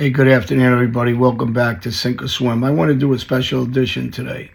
Hey, 0.00 0.08
good 0.08 0.28
afternoon, 0.28 0.72
everybody. 0.72 1.12
Welcome 1.12 1.52
back 1.52 1.82
to 1.82 1.92
Sink 1.92 2.22
or 2.22 2.28
Swim. 2.28 2.64
I 2.64 2.70
want 2.70 2.88
to 2.88 2.94
do 2.94 3.12
a 3.12 3.18
special 3.18 3.64
edition 3.64 4.10
today 4.10 4.50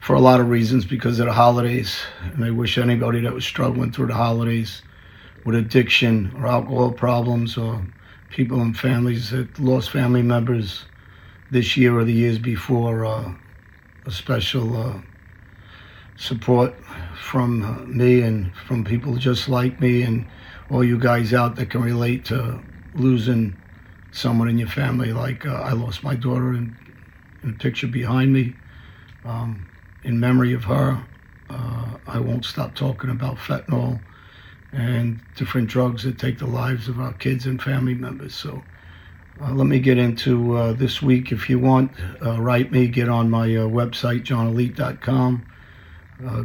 for 0.00 0.14
a 0.14 0.20
lot 0.20 0.40
of 0.40 0.48
reasons 0.48 0.86
because 0.86 1.20
of 1.20 1.26
the 1.26 1.34
holidays. 1.34 2.00
And 2.32 2.42
I 2.42 2.50
wish 2.50 2.78
anybody 2.78 3.20
that 3.20 3.34
was 3.34 3.44
struggling 3.44 3.92
through 3.92 4.06
the 4.06 4.14
holidays 4.14 4.80
with 5.44 5.54
addiction 5.54 6.32
or 6.34 6.46
alcohol 6.46 6.92
problems 6.92 7.58
or 7.58 7.86
people 8.30 8.62
and 8.62 8.74
families 8.74 9.32
that 9.32 9.58
lost 9.58 9.90
family 9.90 10.22
members 10.22 10.86
this 11.50 11.76
year 11.76 11.98
or 11.98 12.04
the 12.04 12.14
years 12.14 12.38
before 12.38 13.04
uh, 13.04 13.34
a 14.06 14.10
special 14.10 14.74
uh, 14.78 14.98
support 16.16 16.74
from 17.20 17.62
uh, 17.62 17.84
me 17.84 18.22
and 18.22 18.50
from 18.66 18.82
people 18.82 19.16
just 19.16 19.46
like 19.46 19.78
me 19.78 20.00
and 20.00 20.26
all 20.70 20.82
you 20.82 20.98
guys 20.98 21.34
out 21.34 21.56
that 21.56 21.68
can 21.68 21.82
relate 21.82 22.24
to 22.24 22.58
losing 22.94 23.54
someone 24.12 24.48
in 24.48 24.58
your 24.58 24.68
family. 24.68 25.12
Like 25.12 25.46
uh, 25.46 25.54
I 25.54 25.72
lost 25.72 26.02
my 26.02 26.14
daughter 26.14 26.52
in, 26.52 26.76
in 27.42 27.52
the 27.52 27.58
picture 27.58 27.86
behind 27.86 28.32
me. 28.32 28.54
Um, 29.24 29.68
in 30.02 30.18
memory 30.18 30.54
of 30.54 30.64
her, 30.64 31.02
uh, 31.50 31.96
I 32.06 32.18
won't 32.18 32.44
stop 32.44 32.74
talking 32.74 33.10
about 33.10 33.36
fentanyl 33.36 34.00
and 34.72 35.20
different 35.36 35.68
drugs 35.68 36.04
that 36.04 36.18
take 36.18 36.38
the 36.38 36.46
lives 36.46 36.88
of 36.88 37.00
our 37.00 37.12
kids 37.12 37.46
and 37.46 37.60
family 37.60 37.94
members. 37.94 38.34
So 38.34 38.62
uh, 39.40 39.52
let 39.52 39.66
me 39.66 39.80
get 39.80 39.98
into 39.98 40.56
uh, 40.56 40.72
this 40.72 41.02
week. 41.02 41.32
If 41.32 41.48
you 41.48 41.58
want, 41.58 41.92
uh, 42.24 42.40
write 42.40 42.70
me, 42.72 42.88
get 42.88 43.08
on 43.08 43.30
my 43.30 43.44
uh, 43.44 43.66
website, 43.66 44.24
johnalite.com. 44.24 45.46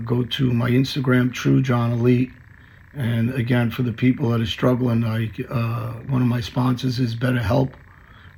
Go 0.05 0.23
to 0.23 0.53
my 0.53 0.69
Instagram, 0.69 1.33
True 1.33 1.61
John 1.61 1.99
Alite. 1.99 2.31
And 2.95 3.33
again, 3.33 3.71
for 3.71 3.83
the 3.83 3.91
people 3.91 4.29
that 4.29 4.41
are 4.41 4.45
struggling, 4.45 5.03
I, 5.03 5.29
uh, 5.49 5.93
one 6.07 6.21
of 6.21 6.27
my 6.27 6.39
sponsors 6.39 6.99
is 6.99 7.15
BetterHelp. 7.15 7.73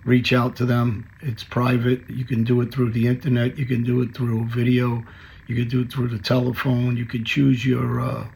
Reach 0.04 0.34
out 0.34 0.56
to 0.56 0.66
them. 0.66 1.10
It's 1.22 1.44
private. 1.44 2.10
You 2.10 2.26
can 2.26 2.44
do 2.44 2.62
it 2.62 2.74
through 2.74 2.92
the 2.92 3.08
internet. 3.08 3.58
You 3.58 3.66
can 3.66 3.84
do 3.84 4.02
it 4.02 4.16
through 4.16 4.46
video. 4.48 5.04
You 5.48 5.56
can 5.56 5.68
do 5.68 5.82
it 5.82 5.92
through 5.92 6.08
the 6.08 6.20
telephone. 6.20 6.98
You 6.98 7.06
can 7.06 7.24
choose 7.24 7.66
your 7.66 8.28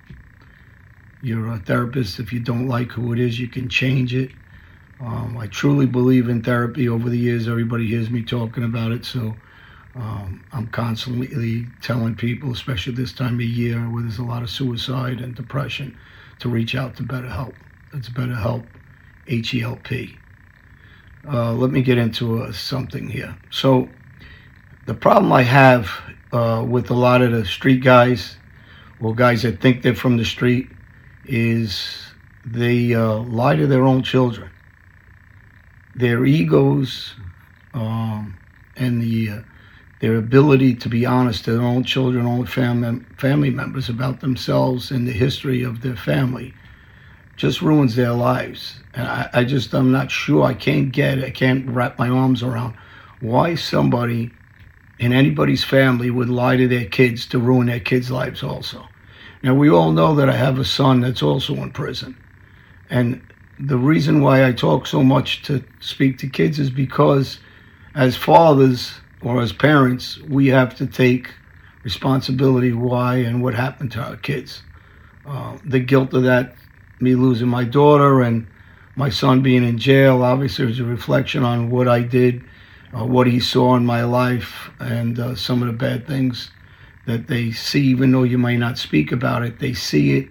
your 1.21 1.57
therapist. 1.59 2.19
If 2.19 2.33
you 2.33 2.39
don't 2.39 2.67
like 2.67 2.91
who 2.91 3.13
it 3.13 3.19
is, 3.19 3.39
you 3.39 3.47
can 3.47 3.69
change 3.69 4.13
it. 4.13 4.31
Um, 4.99 5.37
I 5.37 5.47
truly 5.47 5.85
believe 5.85 6.29
in 6.29 6.43
therapy. 6.43 6.87
Over 6.87 7.09
the 7.09 7.17
years, 7.17 7.47
everybody 7.47 7.87
hears 7.87 8.09
me 8.09 8.21
talking 8.21 8.63
about 8.63 8.91
it, 8.91 9.05
so 9.05 9.35
um, 9.95 10.43
I'm 10.53 10.67
constantly 10.67 11.67
telling 11.81 12.15
people, 12.15 12.51
especially 12.51 12.93
this 12.93 13.13
time 13.13 13.35
of 13.35 13.41
year 13.41 13.79
where 13.89 14.03
there's 14.03 14.19
a 14.19 14.23
lot 14.23 14.41
of 14.41 14.49
suicide 14.49 15.19
and 15.19 15.35
depression, 15.35 15.97
to 16.39 16.49
reach 16.49 16.75
out 16.75 16.95
to 16.95 17.03
BetterHelp. 17.03 17.53
It's 17.93 18.09
BetterHelp, 18.09 18.65
H 19.27 19.53
E 19.53 19.63
L 19.63 19.77
P. 19.83 20.17
Uh, 21.27 21.53
let 21.53 21.71
me 21.71 21.81
get 21.81 21.97
into 21.97 22.41
uh, 22.41 22.51
something 22.51 23.09
here. 23.09 23.37
So, 23.51 23.89
the 24.87 24.93
problem 24.93 25.31
I 25.31 25.43
have 25.43 25.91
uh, 26.31 26.65
with 26.67 26.89
a 26.89 26.95
lot 26.95 27.21
of 27.21 27.31
the 27.31 27.45
street 27.45 27.83
guys, 27.83 28.37
or 28.99 29.13
guys 29.13 29.43
that 29.43 29.61
think 29.61 29.83
they're 29.83 29.93
from 29.93 30.17
the 30.17 30.25
street, 30.25 30.69
is 31.25 32.11
they 32.45 32.95
uh, 32.95 33.17
lie 33.17 33.55
to 33.55 33.67
their 33.67 33.83
own 33.83 34.03
children. 34.03 34.49
Their 35.95 36.25
egos 36.25 37.13
um, 37.73 38.37
and 38.77 39.01
the 39.01 39.29
uh, 39.29 39.41
their 40.01 40.17
ability 40.17 40.73
to 40.75 40.89
be 40.89 41.05
honest 41.05 41.45
to 41.45 41.53
their 41.53 41.61
own 41.61 41.83
children, 41.83 42.25
own 42.25 42.45
family 42.45 43.05
family 43.17 43.51
members 43.51 43.87
about 43.87 44.19
themselves 44.19 44.91
and 44.91 45.07
the 45.07 45.11
history 45.11 45.63
of 45.63 45.81
their 45.81 45.95
family, 45.95 46.53
just 47.37 47.61
ruins 47.61 47.95
their 47.95 48.11
lives. 48.11 48.81
And 48.95 49.07
I, 49.07 49.29
I 49.33 49.43
just 49.43 49.73
I'm 49.73 49.91
not 49.91 50.11
sure. 50.11 50.43
I 50.43 50.55
can't 50.55 50.91
get. 50.91 51.23
I 51.23 51.29
can't 51.29 51.69
wrap 51.69 51.97
my 51.97 52.09
arms 52.09 52.43
around 52.43 52.75
why 53.21 53.55
somebody 53.55 54.31
in 54.99 55.13
anybody's 55.13 55.63
family 55.63 56.09
would 56.09 56.29
lie 56.29 56.57
to 56.57 56.67
their 56.67 56.85
kids 56.85 57.25
to 57.27 57.39
ruin 57.39 57.67
their 57.67 57.79
kids' 57.79 58.11
lives 58.11 58.43
also. 58.43 58.87
Now, 59.43 59.55
we 59.55 59.69
all 59.69 59.91
know 59.91 60.13
that 60.15 60.29
I 60.29 60.35
have 60.35 60.59
a 60.59 60.65
son 60.65 61.01
that's 61.01 61.23
also 61.23 61.55
in 61.55 61.71
prison. 61.71 62.15
And 62.89 63.21
the 63.59 63.77
reason 63.77 64.21
why 64.21 64.45
I 64.45 64.51
talk 64.51 64.85
so 64.85 65.03
much 65.03 65.41
to 65.43 65.63
speak 65.79 66.19
to 66.19 66.27
kids 66.27 66.59
is 66.59 66.69
because 66.69 67.39
as 67.95 68.15
fathers 68.15 69.01
or 69.21 69.41
as 69.41 69.53
parents, 69.53 70.19
we 70.19 70.47
have 70.47 70.75
to 70.75 70.87
take 70.87 71.33
responsibility 71.83 72.71
why 72.71 73.17
and 73.17 73.41
what 73.41 73.53
happened 73.53 73.91
to 73.91 74.01
our 74.01 74.17
kids. 74.17 74.63
Uh, 75.25 75.57
the 75.65 75.79
guilt 75.79 76.13
of 76.13 76.23
that, 76.23 76.55
me 76.99 77.15
losing 77.15 77.47
my 77.47 77.63
daughter 77.63 78.21
and 78.21 78.47
my 78.95 79.09
son 79.09 79.41
being 79.41 79.63
in 79.63 79.77
jail, 79.77 80.23
obviously 80.23 80.69
is 80.69 80.79
a 80.79 80.83
reflection 80.83 81.43
on 81.43 81.69
what 81.69 81.87
I 81.87 82.01
did, 82.01 82.43
uh, 82.95 83.05
what 83.05 83.27
he 83.27 83.39
saw 83.39 83.75
in 83.75 83.85
my 83.85 84.03
life, 84.03 84.71
and 84.79 85.17
uh, 85.19 85.35
some 85.35 85.61
of 85.61 85.67
the 85.67 85.73
bad 85.73 86.07
things 86.07 86.51
that 87.05 87.27
they 87.27 87.51
see, 87.51 87.83
even 87.85 88.11
though 88.11 88.23
you 88.23 88.37
may 88.37 88.57
not 88.57 88.77
speak 88.77 89.11
about 89.11 89.43
it, 89.43 89.59
they 89.59 89.73
see 89.73 90.17
it. 90.17 90.29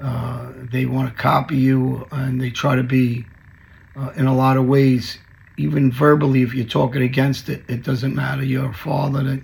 Uh, 0.00 0.52
they 0.54 0.86
want 0.86 1.08
to 1.08 1.22
copy 1.22 1.56
you, 1.56 2.06
and 2.10 2.40
they 2.40 2.50
try 2.50 2.76
to 2.76 2.82
be, 2.82 3.26
uh, 3.96 4.10
in 4.16 4.26
a 4.26 4.34
lot 4.34 4.56
of 4.56 4.66
ways, 4.66 5.18
even 5.58 5.92
verbally, 5.92 6.42
if 6.42 6.54
you're 6.54 6.66
talking 6.66 7.02
against 7.02 7.48
it, 7.48 7.62
it 7.68 7.82
doesn't 7.82 8.14
matter. 8.14 8.44
You're 8.44 8.70
a 8.70 8.74
father, 8.74 9.40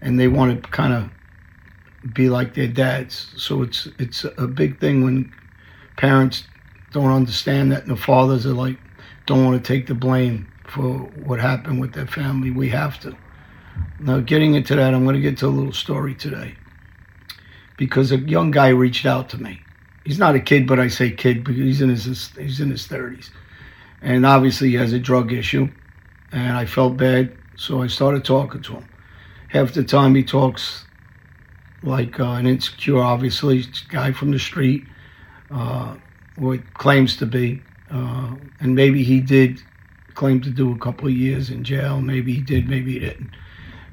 and 0.00 0.20
they 0.20 0.28
want 0.28 0.62
to 0.62 0.70
kind 0.70 0.92
of 0.92 2.14
be 2.14 2.28
like 2.28 2.54
their 2.54 2.68
dads. 2.68 3.32
So 3.36 3.62
it's 3.62 3.86
it's 3.98 4.24
a 4.24 4.46
big 4.48 4.80
thing 4.80 5.04
when 5.04 5.32
parents 5.96 6.44
don't 6.92 7.12
understand 7.12 7.70
that, 7.72 7.82
and 7.82 7.90
the 7.90 7.96
fathers 7.96 8.46
are 8.46 8.54
like 8.54 8.78
don't 9.26 9.44
want 9.44 9.62
to 9.62 9.72
take 9.72 9.86
the 9.86 9.94
blame 9.94 10.50
for 10.66 10.82
what 11.24 11.38
happened 11.38 11.80
with 11.80 11.92
their 11.92 12.06
family. 12.06 12.50
We 12.50 12.68
have 12.70 12.98
to. 13.00 13.16
Now, 14.00 14.20
getting 14.20 14.54
into 14.54 14.74
that, 14.74 14.94
I'm 14.94 15.04
going 15.04 15.14
to 15.14 15.20
get 15.20 15.38
to 15.38 15.46
a 15.46 15.48
little 15.48 15.72
story 15.72 16.14
today 16.14 16.56
because 17.76 18.12
a 18.12 18.18
young 18.18 18.50
guy 18.50 18.68
reached 18.68 19.06
out 19.06 19.28
to 19.30 19.42
me. 19.42 19.60
He's 20.04 20.18
not 20.18 20.34
a 20.34 20.40
kid, 20.40 20.66
but 20.66 20.80
I 20.80 20.88
say 20.88 21.10
kid 21.10 21.44
because 21.44 21.56
he's 21.56 21.80
in 21.80 21.88
his 21.88 22.32
he's 22.36 22.60
in 22.60 22.70
his 22.70 22.88
30s, 22.88 23.30
and 24.02 24.26
obviously 24.26 24.70
he 24.70 24.74
has 24.74 24.92
a 24.92 24.98
drug 24.98 25.32
issue. 25.32 25.68
And 26.32 26.56
I 26.56 26.64
felt 26.66 26.96
bad, 26.96 27.36
so 27.56 27.82
I 27.82 27.86
started 27.86 28.24
talking 28.24 28.62
to 28.62 28.74
him. 28.74 28.88
Half 29.48 29.74
the 29.74 29.84
time 29.84 30.14
he 30.14 30.24
talks 30.24 30.86
like 31.82 32.18
uh, 32.18 32.32
an 32.32 32.46
insecure, 32.46 33.02
obviously 33.02 33.64
guy 33.88 34.12
from 34.12 34.30
the 34.30 34.38
street, 34.38 34.84
uh, 35.50 35.96
what 36.36 36.74
claims 36.74 37.16
to 37.18 37.26
be, 37.26 37.62
uh, 37.90 38.34
and 38.60 38.74
maybe 38.74 39.02
he 39.02 39.20
did 39.20 39.62
claim 40.14 40.40
to 40.40 40.50
do 40.50 40.72
a 40.72 40.78
couple 40.78 41.08
of 41.08 41.14
years 41.14 41.50
in 41.50 41.64
jail. 41.64 42.00
Maybe 42.00 42.32
he 42.34 42.40
did, 42.40 42.68
maybe 42.68 42.94
he 42.94 42.98
didn't 43.00 43.30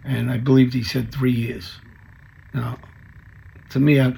and 0.03 0.31
I 0.31 0.37
believed 0.37 0.73
he 0.73 0.83
said 0.83 1.11
three 1.11 1.31
years. 1.31 1.79
Now, 2.53 2.77
to 3.69 3.79
me, 3.79 3.99
I, 3.99 4.13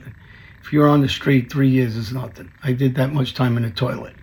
if 0.62 0.72
you're 0.72 0.88
on 0.88 1.02
the 1.02 1.10
street, 1.10 1.52
three 1.52 1.70
years 1.70 1.96
is 1.96 2.14
nothing. 2.14 2.52
I 2.64 2.74
did 2.74 2.96
that 2.96 3.14
much 3.14 3.34
time 3.34 3.58
in 3.58 3.64
the 3.64 3.72
toilet. 3.72 4.16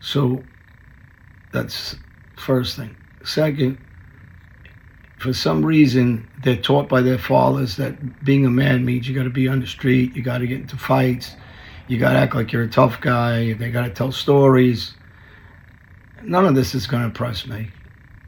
So 0.00 0.42
that's 1.54 1.96
first 2.36 2.76
thing. 2.76 2.94
Second, 3.24 3.78
for 5.18 5.32
some 5.32 5.64
reason, 5.64 6.28
they're 6.42 6.56
taught 6.56 6.88
by 6.88 7.00
their 7.00 7.16
fathers 7.16 7.76
that 7.76 8.24
being 8.24 8.44
a 8.44 8.50
man 8.50 8.84
means 8.84 9.08
you 9.08 9.14
got 9.14 9.22
to 9.22 9.30
be 9.30 9.48
on 9.48 9.60
the 9.60 9.66
street, 9.66 10.14
you 10.14 10.22
got 10.22 10.38
to 10.38 10.46
get 10.46 10.60
into 10.60 10.76
fights, 10.76 11.36
you 11.86 11.96
got 11.96 12.12
to 12.12 12.18
act 12.18 12.34
like 12.34 12.52
you're 12.52 12.64
a 12.64 12.68
tough 12.68 13.00
guy, 13.00 13.54
they 13.54 13.70
got 13.70 13.84
to 13.84 13.90
tell 13.90 14.12
stories. 14.12 14.94
None 16.22 16.44
of 16.44 16.54
this 16.56 16.74
is 16.74 16.86
going 16.86 17.02
to 17.02 17.06
impress 17.06 17.46
me. 17.46 17.70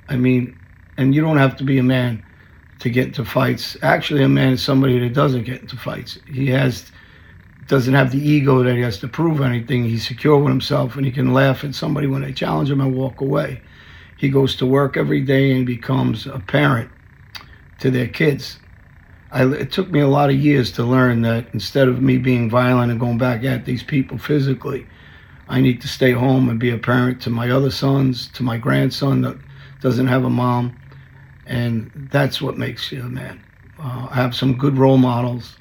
I 0.09 0.17
mean, 0.17 0.59
and 0.97 1.15
you 1.15 1.21
don't 1.21 1.37
have 1.37 1.57
to 1.57 1.65
be 1.65 1.79
a 1.79 1.83
man 1.83 2.25
to 2.79 2.91
get 2.91 3.09
into 3.09 3.25
fights. 3.25 3.77
Actually, 3.83 4.23
a 4.23 4.29
man 4.29 4.53
is 4.53 4.63
somebody 4.63 4.99
that 5.01 5.13
doesn't 5.13 5.45
get 5.45 5.63
into 5.63 5.77
fights. 5.77 6.19
He 6.33 6.47
has 6.51 6.93
doesn't 7.69 7.95
have 7.95 8.13
the 8.13 8.19
ego 8.19 8.63
that 8.63 8.77
he 8.77 8.83
has 8.83 8.99
to 9.01 9.09
prove 9.09 9.41
anything. 9.41 9.85
He's 9.85 10.07
secure 10.07 10.39
with 10.39 10.51
himself 10.51 10.97
and 10.97 11.05
he 11.05 11.13
can 11.13 11.33
laugh 11.33 11.65
at 11.65 11.75
somebody 11.75 12.07
when 12.07 12.23
they 12.23 12.33
challenge 12.33 12.71
him 12.71 12.81
and 12.81 12.95
walk 12.95 13.21
away. 13.21 13.61
He 14.17 14.29
goes 14.29 14.57
to 14.57 14.67
work 14.67 14.97
every 14.97 15.21
day 15.21 15.53
and 15.53 15.67
becomes 15.67 16.27
a 16.27 16.39
parent 16.39 16.91
to 17.81 17.91
their 17.91 18.09
kids. 18.09 18.59
I, 19.33 19.45
it 19.53 19.73
took 19.73 19.91
me 19.91 20.01
a 20.01 20.09
lot 20.09 20.31
of 20.31 20.37
years 20.37 20.71
to 20.73 20.85
learn 20.85 21.23
that 21.23 21.47
instead 21.53 21.89
of 21.89 22.01
me 22.01 22.17
being 22.17 22.49
violent 22.49 22.91
and 22.91 23.01
going 23.01 23.19
back 23.19 23.45
at 23.45 23.65
these 23.65 23.83
people 23.83 24.17
physically, 24.17 24.87
I 25.49 25.61
need 25.61 25.81
to 25.83 25.89
stay 25.89 26.13
home 26.13 26.49
and 26.49 26.59
be 26.59 26.71
a 26.71 26.79
parent 26.79 27.21
to 27.23 27.31
my 27.31 27.51
other 27.51 27.71
sons, 27.71 28.29
to 28.29 28.43
my 28.43 28.57
grandson 28.57 29.21
that 29.23 29.37
doesn't 29.81 30.07
have 30.07 30.25
a 30.25 30.31
mom, 30.31 30.77
and 31.45 31.91
that's 32.11 32.41
what 32.41 32.57
makes 32.57 32.91
you 32.91 33.03
a 33.03 33.09
man. 33.09 33.45
Uh, 33.79 34.09
I 34.11 34.15
have 34.15 34.35
some 34.35 34.57
good 34.57 34.79
role 34.79 34.97
models, 34.97 35.57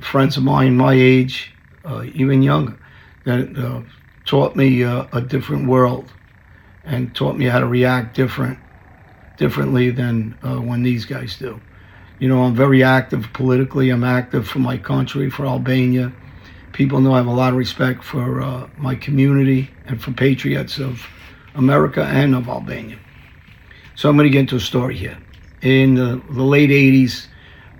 friends 0.00 0.36
of 0.36 0.42
mine 0.42 0.76
my 0.76 0.94
age, 0.94 1.52
uh, 1.84 2.04
even 2.14 2.42
younger, 2.42 2.78
that 3.24 3.56
uh, 3.56 3.82
taught 4.24 4.56
me 4.56 4.84
uh, 4.84 5.06
a 5.12 5.20
different 5.20 5.68
world 5.68 6.12
and 6.84 7.14
taught 7.14 7.36
me 7.36 7.46
how 7.46 7.60
to 7.60 7.66
react 7.66 8.14
different, 8.14 8.58
differently 9.36 9.90
than 9.90 10.36
uh, 10.42 10.56
when 10.56 10.82
these 10.82 11.04
guys 11.04 11.36
do. 11.38 11.60
You 12.18 12.28
know, 12.28 12.42
I'm 12.42 12.54
very 12.54 12.82
active 12.82 13.28
politically. 13.32 13.90
I'm 13.90 14.04
active 14.04 14.46
for 14.46 14.58
my 14.58 14.76
country, 14.76 15.30
for 15.30 15.46
Albania. 15.46 16.12
People 16.72 17.00
know 17.00 17.14
I 17.14 17.18
have 17.18 17.26
a 17.26 17.32
lot 17.32 17.52
of 17.52 17.58
respect 17.58 18.04
for 18.04 18.40
uh, 18.40 18.68
my 18.76 18.94
community 18.94 19.70
and 19.86 20.00
for 20.00 20.12
patriots 20.12 20.78
of 20.78 21.06
America 21.54 22.04
and 22.04 22.34
of 22.34 22.48
Albania. 22.48 22.98
So 23.94 24.08
I'm 24.08 24.16
going 24.16 24.26
to 24.26 24.30
get 24.30 24.40
into 24.40 24.56
a 24.56 24.60
story 24.60 24.96
here. 24.96 25.18
In 25.62 25.94
the, 25.94 26.20
the 26.30 26.42
late 26.42 26.70
80s, 26.70 27.28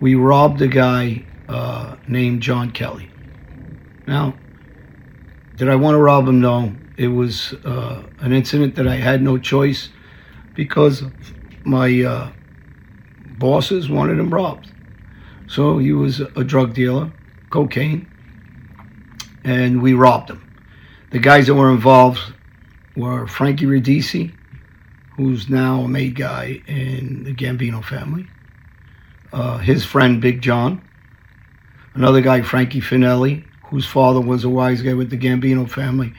we 0.00 0.14
robbed 0.14 0.62
a 0.62 0.68
guy 0.68 1.24
uh, 1.48 1.96
named 2.08 2.42
John 2.42 2.70
Kelly. 2.70 3.10
Now, 4.06 4.34
did 5.56 5.68
I 5.68 5.76
want 5.76 5.94
to 5.94 5.98
rob 5.98 6.28
him? 6.28 6.40
No. 6.40 6.74
It 6.96 7.08
was 7.08 7.54
uh, 7.64 8.02
an 8.20 8.32
incident 8.32 8.76
that 8.76 8.86
I 8.86 8.96
had 8.96 9.22
no 9.22 9.38
choice 9.38 9.88
because 10.54 11.02
my 11.64 12.02
uh, 12.02 12.32
bosses 13.38 13.90
wanted 13.90 14.18
him 14.18 14.32
robbed. 14.32 14.72
So 15.46 15.78
he 15.78 15.92
was 15.92 16.20
a 16.20 16.44
drug 16.44 16.74
dealer, 16.74 17.12
cocaine, 17.50 18.08
and 19.44 19.82
we 19.82 19.92
robbed 19.92 20.30
him. 20.30 20.40
The 21.10 21.18
guys 21.18 21.46
that 21.46 21.54
were 21.54 21.70
involved 21.70 22.20
were 22.96 23.26
Frankie 23.26 23.66
Radici, 23.66 24.34
who's 25.16 25.48
now 25.48 25.82
a 25.82 25.88
made 25.88 26.16
guy 26.16 26.62
in 26.66 27.24
the 27.24 27.34
Gambino 27.34 27.84
family, 27.84 28.26
uh, 29.32 29.58
his 29.58 29.84
friend 29.84 30.20
Big 30.20 30.40
John, 30.40 30.82
another 31.94 32.20
guy, 32.20 32.42
Frankie 32.42 32.80
Finelli, 32.80 33.44
whose 33.64 33.86
father 33.86 34.20
was 34.20 34.44
a 34.44 34.48
wise 34.48 34.82
guy 34.82 34.94
with 34.94 35.10
the 35.10 35.16
Gambino 35.16 35.68
family, 35.68 36.12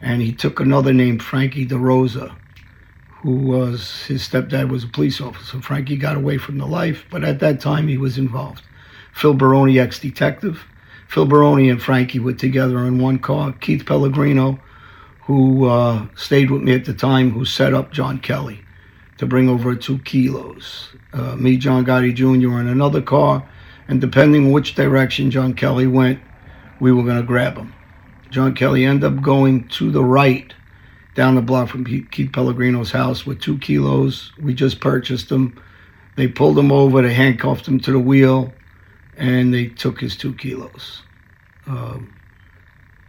and 0.00 0.22
he 0.22 0.32
took 0.32 0.60
another 0.60 0.92
named 0.92 1.22
Frankie 1.22 1.66
DeRosa, 1.66 2.34
who 3.08 3.36
was 3.36 4.04
his 4.06 4.26
stepdad 4.26 4.68
was 4.68 4.84
a 4.84 4.88
police 4.88 5.20
officer. 5.20 5.60
Frankie 5.60 5.96
got 5.96 6.16
away 6.16 6.38
from 6.38 6.58
the 6.58 6.66
life, 6.66 7.04
but 7.10 7.24
at 7.24 7.40
that 7.40 7.60
time 7.60 7.88
he 7.88 7.96
was 7.96 8.18
involved. 8.18 8.62
Phil 9.12 9.34
Baroni, 9.34 9.78
ex-detective. 9.78 10.64
Phil 11.08 11.26
Baroni 11.26 11.68
and 11.68 11.82
Frankie 11.82 12.18
were 12.18 12.32
together 12.32 12.78
in 12.86 12.98
one 12.98 13.18
car. 13.18 13.52
Keith 13.52 13.84
Pellegrino, 13.84 14.58
who 15.20 15.66
uh, 15.66 16.06
stayed 16.16 16.50
with 16.50 16.62
me 16.62 16.74
at 16.74 16.84
the 16.84 16.94
time, 16.94 17.30
who 17.30 17.44
set 17.44 17.74
up 17.74 17.92
John 17.92 18.18
Kelly 18.18 18.62
to 19.18 19.26
bring 19.26 19.48
over 19.48 19.76
two 19.76 19.98
kilos. 19.98 20.88
Uh, 21.12 21.36
me, 21.36 21.58
John 21.58 21.84
Gotti 21.84 22.14
Jr. 22.14 22.58
in 22.58 22.66
another 22.66 23.02
car, 23.02 23.46
and 23.88 24.00
depending 24.00 24.52
which 24.52 24.74
direction 24.74 25.30
John 25.30 25.54
Kelly 25.54 25.86
went, 25.86 26.20
we 26.80 26.92
were 26.92 27.02
going 27.02 27.20
to 27.20 27.26
grab 27.26 27.56
him. 27.56 27.74
John 28.30 28.54
Kelly 28.54 28.84
ended 28.84 29.04
up 29.04 29.22
going 29.22 29.68
to 29.68 29.90
the 29.90 30.02
right 30.04 30.52
down 31.14 31.34
the 31.34 31.42
block 31.42 31.68
from 31.68 31.84
Keith 31.84 32.32
Pellegrino's 32.32 32.90
house 32.90 33.26
with 33.26 33.40
two 33.40 33.58
kilos. 33.58 34.32
We 34.40 34.54
just 34.54 34.80
purchased 34.80 35.28
them. 35.28 35.60
They 36.16 36.28
pulled 36.28 36.58
him 36.58 36.72
over, 36.72 37.02
they 37.02 37.14
handcuffed 37.14 37.66
him 37.66 37.80
to 37.80 37.92
the 37.92 37.98
wheel, 37.98 38.52
and 39.16 39.52
they 39.52 39.66
took 39.66 40.00
his 40.00 40.16
two 40.16 40.34
kilos. 40.34 41.02
Um, 41.66 42.14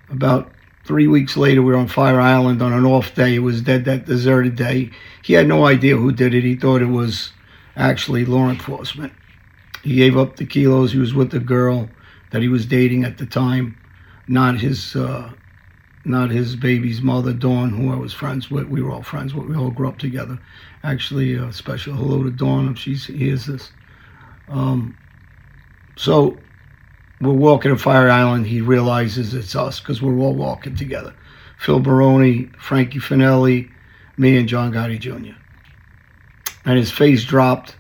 about 0.09 0.51
three 0.85 1.07
weeks 1.07 1.35
later, 1.35 1.61
we 1.61 1.73
were 1.73 1.79
on 1.79 1.87
Fire 1.87 2.19
Island 2.19 2.61
on 2.61 2.73
an 2.73 2.85
off 2.85 3.15
day. 3.15 3.35
It 3.35 3.39
was 3.39 3.61
dead 3.61 3.85
that 3.85 4.05
deserted 4.05 4.55
day. 4.55 4.91
He 5.23 5.33
had 5.33 5.47
no 5.47 5.65
idea 5.65 5.97
who 5.97 6.11
did 6.11 6.33
it. 6.33 6.43
He 6.43 6.55
thought 6.55 6.81
it 6.81 6.85
was 6.85 7.31
actually 7.75 8.25
law 8.25 8.49
enforcement. 8.49 9.13
He 9.83 9.95
gave 9.95 10.17
up 10.17 10.37
the 10.37 10.45
kilos. 10.45 10.93
He 10.93 10.99
was 10.99 11.13
with 11.13 11.31
the 11.31 11.39
girl 11.39 11.89
that 12.31 12.41
he 12.41 12.47
was 12.47 12.65
dating 12.65 13.03
at 13.03 13.17
the 13.17 13.25
time, 13.25 13.77
not 14.27 14.59
his 14.59 14.95
uh, 14.95 15.31
not 16.05 16.31
his 16.31 16.55
baby's 16.55 17.01
mother, 17.01 17.33
Dawn, 17.33 17.69
who 17.69 17.91
I 17.91 17.95
was 17.95 18.13
friends 18.13 18.49
with. 18.49 18.67
We 18.67 18.81
were 18.81 18.91
all 18.91 19.03
friends 19.03 19.33
with. 19.33 19.47
We 19.47 19.55
all 19.55 19.71
grew 19.71 19.87
up 19.87 19.97
together. 19.97 20.39
Actually, 20.83 21.35
a 21.35 21.53
special 21.53 21.93
hello 21.93 22.23
to 22.23 22.31
Dawn 22.31 22.69
if 22.69 22.77
she 22.77 22.95
hears 22.95 23.45
this. 23.45 23.71
Um, 24.49 24.97
so 25.95 26.37
we're 27.21 27.31
walking 27.31 27.71
to 27.71 27.77
Fire 27.77 28.09
Island. 28.09 28.47
He 28.47 28.61
realizes 28.61 29.33
it's 29.33 29.55
us 29.55 29.79
because 29.79 30.01
we're 30.01 30.17
all 30.17 30.35
walking 30.35 30.75
together. 30.75 31.13
Phil 31.57 31.79
Baroni, 31.79 32.49
Frankie 32.59 32.99
Finelli, 32.99 33.71
me, 34.17 34.37
and 34.37 34.49
John 34.49 34.73
Gotti 34.73 34.99
Jr. 34.99 35.37
And 36.65 36.77
his 36.77 36.91
face 36.91 37.23
dropped. 37.23 37.75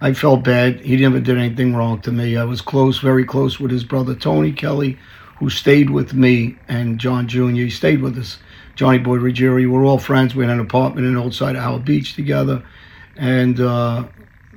I 0.00 0.12
felt 0.12 0.44
bad. 0.44 0.80
He 0.80 0.96
never 0.96 1.20
did 1.20 1.38
anything 1.38 1.74
wrong 1.74 2.00
to 2.02 2.12
me. 2.12 2.36
I 2.36 2.44
was 2.44 2.60
close, 2.60 2.98
very 2.98 3.24
close 3.24 3.58
with 3.58 3.70
his 3.70 3.84
brother 3.84 4.14
Tony 4.14 4.52
Kelly, 4.52 4.98
who 5.38 5.48
stayed 5.48 5.90
with 5.90 6.12
me, 6.12 6.56
and 6.68 6.98
John 6.98 7.28
Jr. 7.28 7.50
He 7.50 7.70
stayed 7.70 8.02
with 8.02 8.18
us. 8.18 8.38
Johnny 8.74 8.98
Boy 8.98 9.16
Ruggieri. 9.16 9.68
We're 9.68 9.86
all 9.86 9.98
friends. 9.98 10.34
We 10.34 10.44
had 10.44 10.52
an 10.52 10.60
apartment 10.60 11.06
in 11.06 11.16
Old 11.16 11.34
Side 11.34 11.56
of 11.56 11.62
Howard 11.62 11.86
Beach 11.86 12.14
together. 12.14 12.62
And 13.16 13.58
uh, 13.58 14.04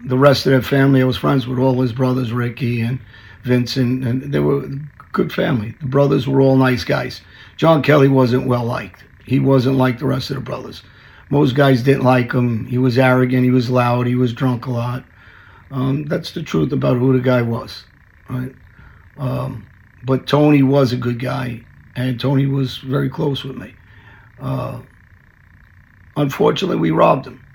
the 0.06 0.18
rest 0.18 0.46
of 0.46 0.52
their 0.52 0.62
family, 0.62 1.02
I 1.02 1.06
was 1.06 1.16
friends 1.16 1.48
with 1.48 1.58
all 1.58 1.80
his 1.82 1.94
brothers, 1.94 2.34
Ricky 2.34 2.82
and 2.82 3.00
Vincent, 3.44 4.06
and 4.06 4.34
they 4.34 4.40
were 4.40 4.70
good 5.14 5.32
family. 5.32 5.74
The 5.80 5.88
brothers 5.88 6.28
were 6.28 6.42
all 6.42 6.58
nice 6.58 6.84
guys. 6.84 7.22
John 7.56 7.82
Kelly 7.82 8.10
wasn't 8.10 8.46
well 8.46 8.66
liked. 8.66 9.06
He 9.26 9.40
wasn't 9.40 9.78
like 9.78 10.00
the 10.00 10.06
rest 10.06 10.30
of 10.32 10.36
the 10.36 10.42
brothers. 10.42 10.84
Most 11.30 11.56
guys 11.56 11.84
didn't 11.84 12.04
like 12.04 12.34
him. 12.34 12.66
He 12.66 12.78
was 12.78 12.98
arrogant. 12.98 13.44
He 13.44 13.52
was 13.52 13.70
loud. 13.70 14.08
He 14.08 14.16
was 14.16 14.34
drunk 14.34 14.66
a 14.66 14.72
lot. 14.72 15.06
Um, 15.72 16.06
that's 16.06 16.32
the 16.32 16.42
truth 16.44 16.72
about 16.72 16.98
who 16.98 17.14
the 17.14 17.24
guy 17.24 17.42
was, 17.42 17.86
right? 18.28 18.54
Um, 19.18 19.68
but 20.04 20.28
Tony 20.28 20.64
was 20.64 20.94
a 20.94 20.98
good 20.98 21.20
guy, 21.20 21.64
and 21.96 22.20
Tony 22.20 22.46
was 22.46 22.78
very 22.78 23.10
close 23.10 23.44
with 23.44 23.58
me. 23.58 23.76
Uh, 24.40 24.82
unfortunately, 26.16 26.78
we 26.78 26.92
robbed 26.92 27.28
him. 27.28 27.46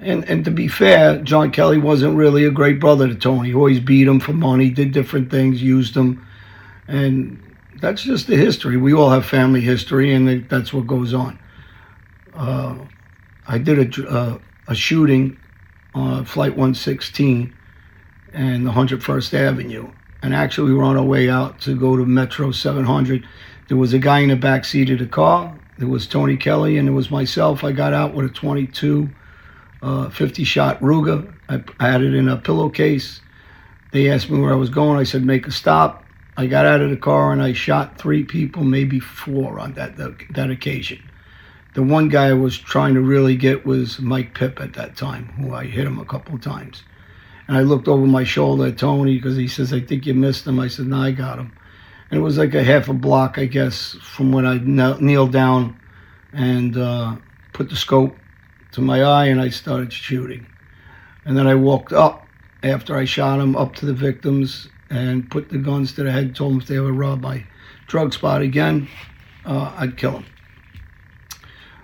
And 0.00 0.28
and 0.28 0.44
to 0.44 0.50
be 0.50 0.68
fair, 0.68 1.18
John 1.22 1.50
Kelly 1.50 1.78
wasn't 1.78 2.16
really 2.16 2.44
a 2.44 2.50
great 2.50 2.78
brother 2.78 3.08
to 3.08 3.14
Tony. 3.14 3.48
He 3.48 3.54
always 3.54 3.80
beat 3.80 4.06
him 4.06 4.20
for 4.20 4.32
money, 4.32 4.70
did 4.70 4.92
different 4.92 5.30
things, 5.30 5.60
used 5.60 5.96
him, 5.96 6.24
and 6.86 7.42
that's 7.80 8.02
just 8.02 8.26
the 8.28 8.36
history. 8.36 8.76
We 8.76 8.92
all 8.92 9.10
have 9.10 9.26
family 9.26 9.60
history, 9.60 10.14
and 10.14 10.48
that's 10.48 10.72
what 10.72 10.86
goes 10.86 11.14
on. 11.14 11.38
Uh, 12.34 12.76
I 13.46 13.58
did 13.58 13.98
a, 13.98 14.08
uh, 14.08 14.38
a 14.68 14.74
shooting 14.74 15.38
on 15.98 16.24
Flight 16.24 16.52
116 16.52 17.52
and 18.32 18.66
the 18.66 18.70
101st 18.70 19.34
Avenue, 19.34 19.90
and 20.22 20.34
actually 20.34 20.70
we 20.70 20.76
were 20.76 20.84
on 20.84 20.96
our 20.96 21.04
way 21.04 21.28
out 21.28 21.60
to 21.62 21.78
go 21.78 21.96
to 21.96 22.06
Metro 22.06 22.52
700. 22.52 23.26
There 23.68 23.76
was 23.76 23.92
a 23.92 23.98
guy 23.98 24.20
in 24.20 24.28
the 24.28 24.36
back 24.36 24.64
seat 24.64 24.90
of 24.90 25.00
the 25.00 25.06
car. 25.06 25.58
There 25.78 25.88
was 25.88 26.06
Tony 26.06 26.36
Kelly, 26.36 26.78
and 26.78 26.88
it 26.88 26.92
was 26.92 27.10
myself. 27.10 27.64
I 27.64 27.72
got 27.72 27.92
out 27.92 28.14
with 28.14 28.26
a 28.26 28.28
22 28.28 29.10
uh, 29.82 30.08
50 30.10 30.44
shot 30.44 30.80
Ruger. 30.80 31.32
I, 31.48 31.62
I 31.80 31.90
had 31.90 32.02
it 32.02 32.14
in 32.14 32.28
a 32.28 32.36
pillowcase. 32.36 33.20
They 33.92 34.10
asked 34.10 34.30
me 34.30 34.40
where 34.40 34.52
I 34.52 34.56
was 34.56 34.70
going. 34.70 34.98
I 34.98 35.04
said, 35.04 35.24
make 35.24 35.46
a 35.46 35.52
stop. 35.52 36.04
I 36.36 36.46
got 36.46 36.66
out 36.66 36.80
of 36.80 36.90
the 36.90 36.96
car 36.96 37.32
and 37.32 37.42
I 37.42 37.52
shot 37.52 37.98
three 37.98 38.22
people, 38.22 38.62
maybe 38.62 39.00
four 39.00 39.58
on 39.58 39.72
that, 39.74 39.96
that, 39.96 40.16
that 40.30 40.50
occasion. 40.50 41.02
The 41.78 41.84
one 41.84 42.08
guy 42.08 42.30
I 42.30 42.32
was 42.32 42.58
trying 42.58 42.94
to 42.94 43.00
really 43.00 43.36
get 43.36 43.64
was 43.64 44.00
Mike 44.00 44.34
Pip 44.34 44.60
at 44.60 44.72
that 44.72 44.96
time, 44.96 45.26
who 45.38 45.54
I 45.54 45.64
hit 45.66 45.86
him 45.86 46.00
a 46.00 46.04
couple 46.04 46.34
of 46.34 46.40
times. 46.40 46.82
And 47.46 47.56
I 47.56 47.60
looked 47.60 47.86
over 47.86 48.04
my 48.04 48.24
shoulder 48.24 48.66
at 48.66 48.78
Tony 48.78 49.14
because 49.14 49.36
he 49.36 49.46
says, 49.46 49.72
I 49.72 49.78
think 49.78 50.04
you 50.04 50.12
missed 50.12 50.44
him. 50.44 50.58
I 50.58 50.66
said, 50.66 50.86
no, 50.88 51.00
I 51.00 51.12
got 51.12 51.38
him. 51.38 51.52
And 52.10 52.18
it 52.18 52.22
was 52.24 52.36
like 52.36 52.52
a 52.56 52.64
half 52.64 52.88
a 52.88 52.92
block, 52.92 53.38
I 53.38 53.44
guess, 53.44 53.92
from 54.02 54.32
when 54.32 54.44
I 54.44 54.58
kneeled 54.58 55.30
down 55.30 55.78
and 56.32 56.76
uh, 56.76 57.14
put 57.52 57.70
the 57.70 57.76
scope 57.76 58.16
to 58.72 58.80
my 58.80 59.04
eye 59.04 59.26
and 59.26 59.40
I 59.40 59.50
started 59.50 59.92
shooting. 59.92 60.48
And 61.24 61.36
then 61.36 61.46
I 61.46 61.54
walked 61.54 61.92
up 61.92 62.26
after 62.64 62.96
I 62.96 63.04
shot 63.04 63.38
him 63.38 63.54
up 63.54 63.76
to 63.76 63.86
the 63.86 63.94
victims 63.94 64.66
and 64.90 65.30
put 65.30 65.48
the 65.48 65.58
guns 65.58 65.92
to 65.92 66.02
the 66.02 66.10
head, 66.10 66.34
told 66.34 66.54
them 66.54 66.60
if 66.60 66.66
they 66.66 66.76
ever 66.76 66.90
robbed 66.90 67.22
my 67.22 67.46
drug 67.86 68.12
spot 68.12 68.42
again, 68.42 68.88
uh, 69.44 69.72
I'd 69.76 69.96
kill 69.96 70.14
them. 70.14 70.24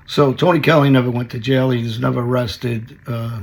So 0.07 0.35
Tony 0.35 0.61
Kelly 0.61 0.91
never 0.91 1.11
went 1.11 1.31
to 1.31 1.39
jail. 1.39 1.71
He 1.71 1.83
was 1.83 1.99
never 1.99 2.21
arrested. 2.21 2.99
Uh, 3.07 3.41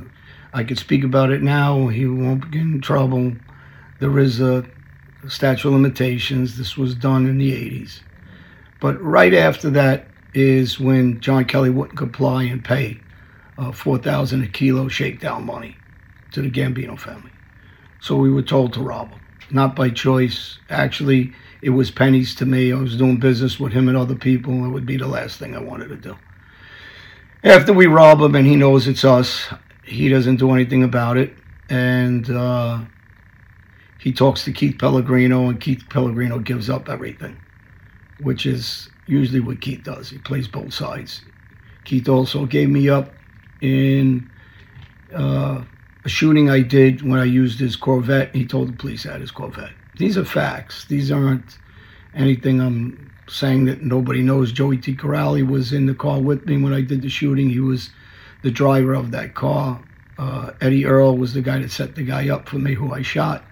I 0.53 0.63
could 0.63 0.77
speak 0.77 1.03
about 1.03 1.31
it 1.31 1.41
now. 1.41 1.87
He 1.87 2.05
won't 2.05 2.51
get 2.51 2.61
in 2.61 2.81
trouble. 2.81 3.33
There 3.99 4.19
is 4.19 4.39
a 4.39 4.65
statute 5.27 5.67
of 5.67 5.73
limitations. 5.73 6.57
This 6.57 6.77
was 6.77 6.93
done 6.93 7.25
in 7.25 7.39
the 7.39 7.51
80s. 7.51 8.01
But 8.79 9.01
right 9.01 9.33
after 9.33 9.69
that 9.71 10.07
is 10.33 10.79
when 10.79 11.19
John 11.19 11.45
Kelly 11.45 11.69
wouldn't 11.69 11.97
comply 11.97 12.43
and 12.43 12.63
pay 12.63 12.99
uh, 13.57 13.71
4000 13.71 14.43
a 14.43 14.47
kilo 14.47 14.87
shakedown 14.87 15.45
money 15.45 15.75
to 16.31 16.41
the 16.41 16.49
Gambino 16.49 16.97
family. 16.99 17.31
So 17.99 18.15
we 18.15 18.31
were 18.31 18.41
told 18.41 18.73
to 18.73 18.81
rob 18.81 19.09
him, 19.09 19.19
not 19.51 19.75
by 19.75 19.89
choice. 19.89 20.57
Actually, 20.69 21.33
it 21.61 21.71
was 21.71 21.91
pennies 21.91 22.33
to 22.35 22.45
me. 22.45 22.71
I 22.71 22.75
was 22.75 22.97
doing 22.97 23.17
business 23.17 23.59
with 23.59 23.73
him 23.73 23.87
and 23.87 23.97
other 23.97 24.15
people, 24.15 24.65
it 24.65 24.69
would 24.69 24.85
be 24.85 24.97
the 24.97 25.07
last 25.07 25.37
thing 25.37 25.55
I 25.55 25.59
wanted 25.61 25.89
to 25.89 25.97
do. 25.97 26.17
After 27.43 27.73
we 27.73 27.87
rob 27.87 28.21
him 28.21 28.35
and 28.35 28.45
he 28.45 28.55
knows 28.55 28.87
it's 28.87 29.03
us, 29.03 29.51
he 29.83 30.09
doesn't 30.09 30.35
do 30.35 30.51
anything 30.51 30.83
about 30.83 31.17
it. 31.17 31.33
And 31.69 32.29
uh, 32.29 32.81
he 33.99 34.11
talks 34.11 34.43
to 34.45 34.51
Keith 34.51 34.77
Pellegrino, 34.77 35.49
and 35.49 35.59
Keith 35.59 35.83
Pellegrino 35.89 36.37
gives 36.37 36.69
up 36.69 36.87
everything, 36.87 37.37
which 38.19 38.45
is 38.45 38.89
usually 39.07 39.39
what 39.39 39.59
Keith 39.61 39.83
does. 39.83 40.09
He 40.09 40.19
plays 40.19 40.47
both 40.47 40.73
sides. 40.73 41.21
Keith 41.83 42.07
also 42.07 42.45
gave 42.45 42.69
me 42.69 42.89
up 42.89 43.11
in 43.61 44.29
uh, 45.13 45.63
a 46.05 46.09
shooting 46.09 46.49
I 46.49 46.61
did 46.61 47.01
when 47.01 47.19
I 47.19 47.23
used 47.23 47.59
his 47.59 47.75
Corvette. 47.75 48.35
He 48.35 48.45
told 48.45 48.69
the 48.69 48.77
police 48.77 49.05
I 49.05 49.13
had 49.13 49.21
his 49.21 49.31
Corvette. 49.31 49.73
These 49.97 50.17
are 50.17 50.25
facts. 50.25 50.85
These 50.85 51.11
aren't 51.11 51.57
anything 52.13 52.61
I'm 52.61 53.11
saying 53.31 53.65
that 53.65 53.81
nobody 53.81 54.21
knows, 54.21 54.51
Joey 54.51 54.77
T. 54.77 54.93
Corrali 54.93 55.47
was 55.47 55.71
in 55.71 55.85
the 55.85 55.95
car 55.95 56.19
with 56.19 56.45
me 56.45 56.61
when 56.61 56.73
I 56.73 56.81
did 56.81 57.01
the 57.01 57.09
shooting. 57.09 57.49
He 57.49 57.61
was 57.61 57.89
the 58.43 58.51
driver 58.51 58.93
of 58.93 59.11
that 59.11 59.35
car. 59.35 59.81
Uh, 60.17 60.51
Eddie 60.59 60.85
Earl 60.85 61.17
was 61.17 61.33
the 61.33 61.41
guy 61.41 61.59
that 61.59 61.71
set 61.71 61.95
the 61.95 62.03
guy 62.03 62.29
up 62.29 62.49
for 62.49 62.57
me 62.57 62.73
who 62.73 62.93
I 62.93 63.01
shot 63.01 63.43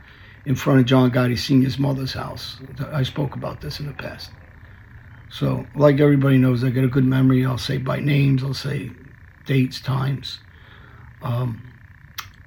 in 0.45 0.55
front 0.55 0.81
of 0.81 0.85
John 0.85 1.11
Gotti 1.11 1.37
Sr.'s 1.37 1.79
mother's 1.79 2.13
house. 2.13 2.59
I 2.91 3.03
spoke 3.03 3.35
about 3.35 3.61
this 3.61 3.79
in 3.79 3.87
the 3.87 3.93
past. 3.93 4.31
So, 5.31 5.65
like 5.75 5.99
everybody 5.99 6.37
knows, 6.37 6.63
I 6.63 6.71
got 6.71 6.83
a 6.83 6.89
good 6.89 7.05
memory. 7.05 7.45
I'll 7.45 7.57
say 7.57 7.77
by 7.77 7.99
names, 7.99 8.43
I'll 8.43 8.53
say 8.53 8.91
dates, 9.45 9.79
times. 9.79 10.39
Um, 11.21 11.61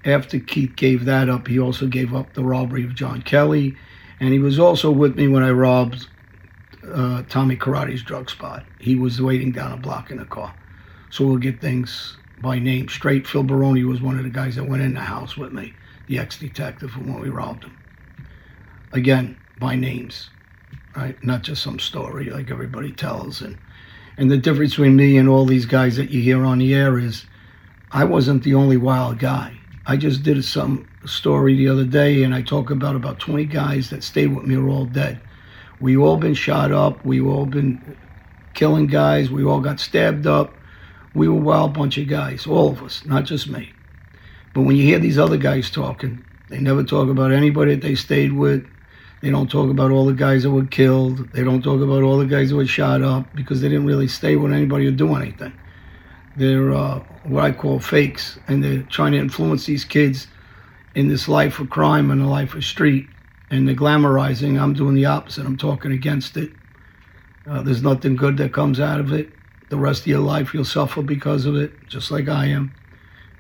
after 0.05 0.39
Keith 0.39 0.77
gave 0.77 1.07
that 1.07 1.31
up, 1.31 1.47
he 1.47 1.59
also 1.59 1.87
gave 1.87 2.15
up 2.15 2.35
the 2.35 2.43
robbery 2.43 2.85
of 2.85 2.95
John 2.95 3.23
Kelly, 3.23 3.77
and 4.21 4.33
he 4.33 4.39
was 4.39 4.59
also 4.59 4.91
with 4.91 5.17
me 5.17 5.29
when 5.29 5.43
I 5.43 5.51
robbed 5.51 6.09
uh, 6.91 7.23
Tommy 7.29 7.57
Karate's 7.57 8.03
drug 8.03 8.31
spot. 8.31 8.65
He 8.79 8.95
was 8.95 9.21
waiting 9.21 9.53
down 9.53 9.73
a 9.73 9.77
block 9.77 10.11
in 10.11 10.19
a 10.19 10.25
car. 10.25 10.55
So 11.11 11.27
we'll 11.27 11.37
get 11.37 11.61
things 11.61 12.17
by 12.41 12.59
name 12.59 12.89
straight. 12.89 13.27
Phil 13.27 13.43
Baroni 13.43 13.85
was 13.85 14.01
one 14.01 14.19
of 14.19 14.25
the 14.25 14.31
guys 14.31 14.57
that 14.57 14.69
went 14.69 14.83
in 14.83 14.95
the 14.95 15.01
house 15.01 15.37
with 15.37 15.53
me, 15.53 15.75
the 16.09 16.19
ex-detective 16.19 16.91
from 16.91 17.13
when 17.13 17.23
we 17.23 17.29
robbed 17.29 17.65
him. 17.65 17.79
Again, 18.93 19.37
by 19.59 19.77
names, 19.77 20.31
right? 20.97 21.23
Not 21.23 21.43
just 21.43 21.63
some 21.63 21.79
story 21.79 22.31
like 22.31 22.51
everybody 22.51 22.93
tells. 22.93 23.41
And 23.41 23.59
and 24.19 24.31
the 24.31 24.37
difference 24.37 24.73
between 24.73 24.97
me 24.97 25.17
and 25.17 25.29
all 25.29 25.47
these 25.47 25.67
guys 25.67 25.97
that 25.97 26.11
you 26.11 26.21
hear 26.21 26.45
on 26.45 26.59
the 26.59 26.75
air 26.75 26.99
is, 26.99 27.25
I 27.91 28.05
wasn't 28.05 28.43
the 28.43 28.55
only 28.55 28.77
wild 28.77 29.19
guy. 29.19 29.57
I 29.87 29.97
just 29.97 30.23
did 30.23 30.45
some 30.45 30.89
story 31.07 31.57
the 31.57 31.69
other 31.69 31.85
day, 31.85 32.23
and 32.23 32.35
I 32.35 32.43
talk 32.43 32.71
about 32.71 32.95
about 32.95 33.19
20 33.19 33.45
guys 33.47 33.91
that 33.91 34.05
stayed 34.05 34.35
with 34.35 34.45
me 34.45 34.55
are 34.55 34.69
all 34.69 34.85
dead. 34.85 35.21
We 35.83 35.97
all 35.97 36.17
been 36.17 36.35
shot 36.35 36.71
up. 36.71 37.05
We 37.05 37.21
all 37.21 37.45
been 37.45 37.97
killing 38.55 38.87
guys. 38.87 39.33
We 39.33 39.43
all 39.45 39.61
got 39.61 39.81
stabbed 39.81 40.29
up. 40.29 40.55
We 41.13 41.29
were 41.29 41.39
a 41.39 41.43
wild 41.43 41.75
bunch 41.75 41.99
of 41.99 42.07
guys, 42.07 42.47
all 42.47 42.71
of 42.71 42.83
us, 42.85 43.05
not 43.05 43.25
just 43.25 43.49
me. 43.49 43.73
But 44.55 44.63
when 44.63 44.77
you 44.77 44.85
hear 44.85 45.01
these 45.01 45.19
other 45.19 45.37
guys 45.37 45.71
talking, 45.71 46.25
they 46.49 46.61
never 46.61 46.85
talk 46.85 47.09
about 47.09 47.33
anybody 47.33 47.75
that 47.75 47.83
they 47.83 47.97
stayed 47.97 48.33
with. 48.33 48.65
They 49.23 49.31
don't 49.31 49.51
talk 49.51 49.71
about 49.71 49.91
all 49.91 50.07
the 50.07 50.13
guys 50.13 50.45
that 50.45 50.51
were 50.51 50.67
killed. 50.67 51.33
They 51.33 51.43
don't 51.43 51.63
talk 51.63 51.81
about 51.81 52.05
all 52.05 52.17
the 52.17 52.27
guys 52.27 52.51
that 52.51 52.57
were 52.57 52.67
shot 52.67 53.03
up 53.03 53.35
because 53.35 53.61
they 53.61 53.69
didn't 53.69 53.87
really 53.87 54.09
stay 54.09 54.37
with 54.37 54.53
anybody 54.53 54.87
or 54.87 54.93
do 54.93 55.17
anything. 55.17 55.53
They're 56.37 56.73
uh, 56.73 57.01
what 57.25 57.43
I 57.43 57.51
call 57.51 57.81
fakes, 57.81 58.39
and 58.47 58.63
they're 58.63 58.83
trying 58.85 59.13
to 59.13 59.19
influence 59.19 59.67
these 59.67 59.85
kids 59.85 60.29
in 60.95 61.09
this 61.09 61.27
life 61.27 61.59
of 61.59 61.71
crime 61.71 62.13
and 62.13 62.21
the 62.21 62.27
life 62.27 62.55
of 62.55 62.65
street 62.65 63.09
and 63.53 63.69
the 63.69 63.75
glamorizing, 63.75 64.59
I'm 64.59 64.73
doing 64.73 64.95
the 64.95 65.05
opposite. 65.05 65.45
I'm 65.45 65.59
talking 65.59 65.93
against 65.93 66.39
it. 66.39 66.51
Uh, 67.47 67.61
there's 67.63 67.83
nothing 67.83 68.17
good 68.17 68.39
that 68.39 68.55
comes 68.55 68.81
out 68.81 68.99
of 68.99 69.13
it. 69.13 69.31
The 69.69 69.77
rest 69.77 70.03
of 70.03 70.07
your 70.07 70.21
life, 70.21 70.55
you'll 70.55 70.65
suffer 70.65 71.03
because 71.03 71.45
of 71.45 71.55
it, 71.57 71.87
just 71.87 72.11
like 72.11 72.29
I 72.29 72.47
am. 72.47 72.73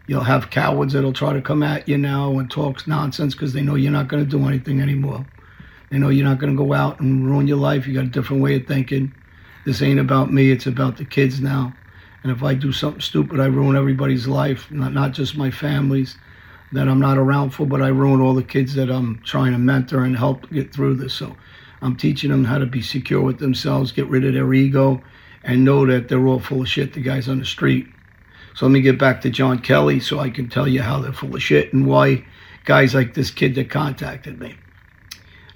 You'll 0.07 0.25
have 0.25 0.50
cowards 0.50 0.92
that'll 0.92 1.14
try 1.14 1.33
to 1.33 1.40
come 1.40 1.62
at 1.62 1.88
you 1.88 1.97
now 1.97 2.38
and 2.38 2.50
talk 2.50 2.87
nonsense 2.87 3.35
because 3.35 3.54
they 3.54 3.62
know 3.62 3.75
you're 3.75 3.90
not 3.90 4.09
going 4.09 4.23
to 4.23 4.28
do 4.28 4.47
anything 4.47 4.83
anymore. 4.83 5.25
They 5.90 5.99
know 5.99 6.11
you're 6.11 6.28
not 6.28 6.38
going 6.38 6.54
to 6.54 6.62
go 6.62 6.75
out 6.75 7.00
and 7.00 7.26
ruin 7.26 7.47
your 7.47 7.57
life. 7.57 7.87
You 7.87 7.95
got 7.95 8.04
a 8.04 8.09
different 8.09 8.42
way 8.42 8.57
of 8.57 8.66
thinking. 8.66 9.14
This 9.64 9.81
ain't 9.81 10.00
about 10.00 10.31
me. 10.31 10.50
It's 10.50 10.66
about 10.66 10.99
the 10.99 11.07
kids 11.07 11.40
now. 11.40 11.73
And 12.23 12.31
if 12.31 12.42
I 12.42 12.52
do 12.52 12.71
something 12.71 13.00
stupid, 13.00 13.40
I 13.40 13.47
ruin 13.47 13.76
everybody's 13.76 14.28
life, 14.28 14.71
not, 14.71 14.92
not 14.92 15.12
just 15.12 15.38
my 15.38 15.50
family's 15.50 16.19
that 16.73 16.88
I'm 16.88 17.00
not 17.00 17.19
around 17.19 17.50
for, 17.50 17.67
but 17.67 17.83
I 17.83 17.88
ruin 17.88 18.21
all 18.21 18.35
the 18.35 18.43
kids 18.43 18.75
that 18.75 18.91
I'm 18.91 19.21
trying 19.25 19.52
to 19.52 19.59
mentor 19.59 20.05
and 20.05 20.17
help 20.17 20.50
get 20.50 20.73
through 20.73 20.97
this. 20.97 21.14
So 21.14 21.37
I'm 21.81 21.97
teaching 21.97 22.31
them 22.31 22.45
how 22.45 22.59
to 22.59 22.67
be 22.67 22.83
secure 22.83 23.21
with 23.21 23.38
themselves, 23.38 23.93
get 23.93 24.09
rid 24.09 24.25
of 24.25 24.35
their 24.35 24.52
ego, 24.55 25.02
and 25.45 25.64
know 25.64 25.87
that 25.87 26.09
they're 26.09 26.26
all 26.26 26.41
full 26.41 26.62
of 26.62 26.69
shit, 26.69 26.95
the 26.95 27.00
guys 27.00 27.29
on 27.29 27.38
the 27.38 27.45
street. 27.45 27.87
So 28.55 28.67
let 28.67 28.73
me 28.73 28.81
get 28.81 28.99
back 28.99 29.21
to 29.23 29.31
John 29.31 29.59
Kelly 29.59 30.00
so 30.00 30.19
I 30.19 30.31
can 30.31 30.49
tell 30.49 30.69
you 30.69 30.83
how 30.83 31.00
they're 31.00 31.12
full 31.12 31.35
of 31.35 31.43
shit 31.43 31.73
and 31.73 31.87
why 31.87 32.25
guys 32.64 32.95
like 32.95 33.14
this 33.14 33.31
kid 33.31 33.55
that 33.57 33.71
contacted 33.71 34.38
me. 34.38 34.57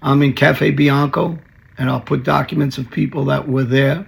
I'm 0.03 0.23
in 0.23 0.35
Cafe 0.35 0.71
Bianco, 0.73 1.39
and 1.79 1.91
I'll 1.91 2.01
put 2.01 2.25
documents 2.25 2.79
of 2.79 2.91
people 2.91 3.27
that 3.27 3.49
were 3.49 3.65
there. 3.65 4.07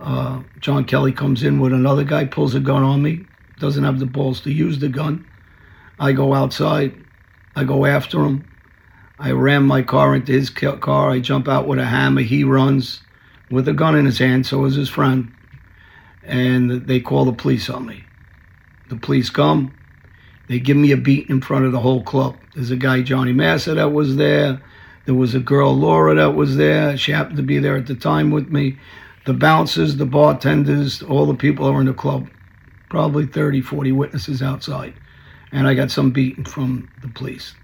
Uh, 0.00 0.42
John 0.60 0.84
Kelly 0.84 1.12
comes 1.12 1.42
in 1.42 1.60
with 1.60 1.72
another 1.72 2.04
guy, 2.04 2.24
pulls 2.24 2.54
a 2.54 2.60
gun 2.60 2.82
on 2.82 3.02
me, 3.02 3.24
doesn't 3.58 3.84
have 3.84 3.98
the 3.98 4.06
balls 4.06 4.40
to 4.42 4.52
use 4.52 4.78
the 4.78 4.88
gun. 4.88 5.26
I 6.00 6.12
go 6.12 6.32
outside. 6.32 6.94
I 7.56 7.64
go 7.64 7.84
after 7.84 8.24
him. 8.24 8.48
I 9.18 9.32
ram 9.32 9.66
my 9.66 9.82
car 9.82 10.14
into 10.14 10.32
his 10.32 10.48
car. 10.48 11.10
I 11.10 11.18
jump 11.18 11.48
out 11.48 11.66
with 11.66 11.80
a 11.80 11.84
hammer. 11.84 12.20
He 12.20 12.44
runs 12.44 13.00
with 13.50 13.66
a 13.66 13.72
gun 13.72 13.96
in 13.96 14.06
his 14.06 14.18
hand. 14.18 14.46
So 14.46 14.64
is 14.64 14.76
his 14.76 14.88
friend. 14.88 15.32
And 16.22 16.86
they 16.86 17.00
call 17.00 17.24
the 17.24 17.32
police 17.32 17.68
on 17.68 17.86
me. 17.86 18.04
The 18.88 18.96
police 18.96 19.28
come. 19.28 19.74
They 20.46 20.60
give 20.60 20.76
me 20.76 20.92
a 20.92 20.96
beat 20.96 21.28
in 21.28 21.40
front 21.40 21.64
of 21.64 21.72
the 21.72 21.80
whole 21.80 22.02
club. 22.02 22.36
There's 22.54 22.70
a 22.70 22.76
guy, 22.76 23.02
Johnny 23.02 23.32
Massa, 23.32 23.74
that 23.74 23.92
was 23.92 24.16
there. 24.16 24.62
There 25.04 25.14
was 25.14 25.34
a 25.34 25.40
girl, 25.40 25.76
Laura, 25.76 26.14
that 26.14 26.34
was 26.34 26.56
there. 26.56 26.96
She 26.96 27.12
happened 27.12 27.38
to 27.38 27.42
be 27.42 27.58
there 27.58 27.76
at 27.76 27.86
the 27.86 27.94
time 27.94 28.30
with 28.30 28.50
me. 28.50 28.78
The 29.26 29.34
bouncers, 29.34 29.96
the 29.96 30.06
bartenders, 30.06 31.02
all 31.02 31.26
the 31.26 31.34
people 31.34 31.66
that 31.66 31.72
were 31.72 31.80
in 31.80 31.86
the 31.86 31.92
club. 31.92 32.28
Probably 32.88 33.26
30, 33.26 33.60
40 33.62 33.92
witnesses 33.92 34.42
outside 34.42 34.94
and 35.52 35.66
I 35.66 35.74
got 35.74 35.90
some 35.90 36.10
beating 36.10 36.44
from 36.44 36.88
the 37.02 37.08
police. 37.08 37.54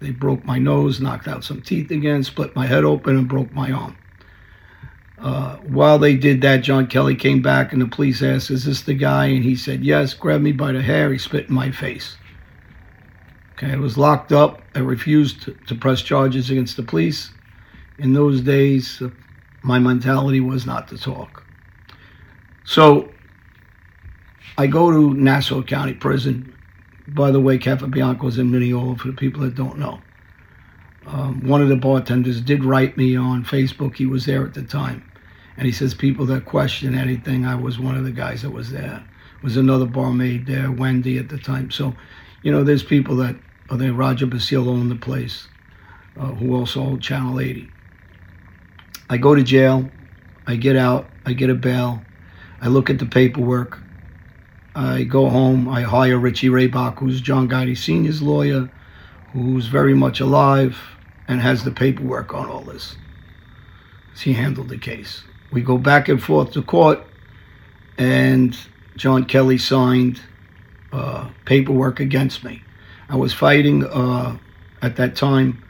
They 0.00 0.10
broke 0.10 0.44
my 0.44 0.58
nose, 0.58 1.00
knocked 1.00 1.26
out 1.26 1.44
some 1.44 1.60
teeth 1.60 1.90
again, 1.90 2.22
split 2.22 2.54
my 2.54 2.66
head 2.66 2.84
open, 2.84 3.16
and 3.16 3.28
broke 3.28 3.52
my 3.52 3.72
arm. 3.72 3.96
Uh, 5.18 5.56
while 5.58 5.98
they 5.98 6.16
did 6.16 6.40
that, 6.42 6.62
John 6.62 6.86
Kelly 6.86 7.14
came 7.14 7.42
back, 7.42 7.72
and 7.72 7.80
the 7.80 7.86
police 7.86 8.22
asked, 8.22 8.50
Is 8.50 8.64
this 8.64 8.82
the 8.82 8.94
guy? 8.94 9.26
And 9.26 9.44
he 9.44 9.54
said, 9.56 9.84
Yes, 9.84 10.14
grabbed 10.14 10.42
me 10.42 10.52
by 10.52 10.72
the 10.72 10.82
hair. 10.82 11.12
He 11.12 11.18
spit 11.18 11.48
in 11.48 11.54
my 11.54 11.70
face. 11.70 12.16
Okay, 13.52 13.72
I 13.72 13.76
was 13.76 13.96
locked 13.96 14.32
up. 14.32 14.62
I 14.74 14.80
refused 14.80 15.42
to, 15.42 15.52
to 15.66 15.74
press 15.74 16.02
charges 16.02 16.50
against 16.50 16.76
the 16.76 16.82
police. 16.82 17.32
In 17.98 18.12
those 18.12 18.40
days, 18.40 19.00
uh, 19.00 19.10
my 19.62 19.78
mentality 19.78 20.40
was 20.40 20.66
not 20.66 20.88
to 20.88 20.98
talk. 20.98 21.44
So 22.64 23.12
I 24.58 24.66
go 24.66 24.90
to 24.90 25.14
Nassau 25.14 25.62
County 25.62 25.94
Prison 25.94 26.52
by 27.14 27.30
the 27.30 27.40
way, 27.40 27.58
Cafe 27.58 27.86
Bianco's 27.86 28.38
in 28.38 28.50
Mineola 28.50 28.96
for 28.96 29.08
the 29.08 29.14
people 29.14 29.42
that 29.42 29.54
don't 29.54 29.78
know. 29.78 30.00
Um, 31.06 31.46
one 31.46 31.60
of 31.60 31.68
the 31.68 31.76
bartenders 31.76 32.40
did 32.40 32.64
write 32.64 32.96
me 32.96 33.16
on 33.16 33.44
Facebook. 33.44 33.96
He 33.96 34.06
was 34.06 34.26
there 34.26 34.44
at 34.46 34.54
the 34.54 34.62
time. 34.62 35.10
And 35.56 35.66
he 35.66 35.72
says, 35.72 35.94
people 35.94 36.26
that 36.26 36.44
question 36.44 36.94
anything, 36.94 37.44
I 37.44 37.54
was 37.54 37.78
one 37.78 37.96
of 37.96 38.04
the 38.04 38.12
guys 38.12 38.42
that 38.42 38.50
was 38.50 38.70
there. 38.70 39.04
Was 39.42 39.56
another 39.56 39.86
barmaid 39.86 40.46
there, 40.46 40.70
Wendy 40.70 41.18
at 41.18 41.28
the 41.28 41.38
time. 41.38 41.70
So, 41.70 41.94
you 42.42 42.52
know, 42.52 42.62
there's 42.62 42.84
people 42.84 43.16
that 43.16 43.36
are 43.70 43.76
there. 43.76 43.92
Roger 43.92 44.26
Basile 44.26 44.68
owned 44.68 44.90
the 44.90 44.96
place, 44.96 45.48
uh, 46.16 46.26
who 46.26 46.54
also 46.54 46.80
owned 46.80 47.02
Channel 47.02 47.40
80. 47.40 47.68
I 49.10 49.16
go 49.16 49.34
to 49.34 49.42
jail. 49.42 49.90
I 50.46 50.56
get 50.56 50.76
out. 50.76 51.10
I 51.26 51.32
get 51.32 51.50
a 51.50 51.54
bail. 51.54 52.02
I 52.60 52.68
look 52.68 52.88
at 52.88 53.00
the 53.00 53.06
paperwork. 53.06 53.81
I 54.74 55.02
go 55.02 55.28
home, 55.28 55.68
I 55.68 55.82
hire 55.82 56.18
Richie 56.18 56.48
Rehbock, 56.48 56.98
who's 56.98 57.20
John 57.20 57.46
Gotti 57.46 57.76
Sr.'s 57.76 58.22
lawyer, 58.22 58.70
who's 59.32 59.66
very 59.66 59.92
much 59.92 60.18
alive 60.18 60.78
and 61.28 61.40
has 61.42 61.64
the 61.64 61.70
paperwork 61.70 62.32
on 62.32 62.48
all 62.48 62.62
this. 62.62 62.96
He 64.16 64.32
handled 64.32 64.70
the 64.70 64.78
case. 64.78 65.24
We 65.50 65.60
go 65.60 65.76
back 65.76 66.08
and 66.08 66.22
forth 66.22 66.52
to 66.52 66.62
court, 66.62 67.00
and 67.98 68.56
John 68.96 69.26
Kelly 69.26 69.58
signed 69.58 70.20
uh, 70.90 71.28
paperwork 71.44 72.00
against 72.00 72.42
me. 72.42 72.62
I 73.10 73.16
was 73.16 73.34
fighting 73.34 73.84
uh, 73.84 74.38
at 74.80 74.96
that 74.96 75.16
time 75.16 75.62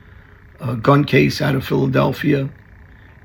a 0.60 0.76
gun 0.76 1.04
case 1.04 1.42
out 1.42 1.56
of 1.56 1.66
Philadelphia, 1.66 2.50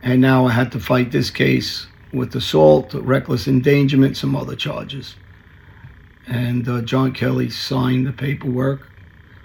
and 0.02 0.22
now 0.22 0.48
I 0.48 0.52
had 0.52 0.72
to 0.72 0.80
fight 0.80 1.12
this 1.12 1.30
case 1.30 1.86
with 2.12 2.36
assault, 2.36 2.96
reckless 2.96 3.48
endangerment, 3.48 4.18
some 4.18 4.36
other 4.36 4.56
charges 4.56 5.16
and 6.28 6.68
uh, 6.68 6.82
John 6.82 7.14
Kelly 7.14 7.50
signed 7.50 8.06
the 8.06 8.12
paperwork, 8.12 8.92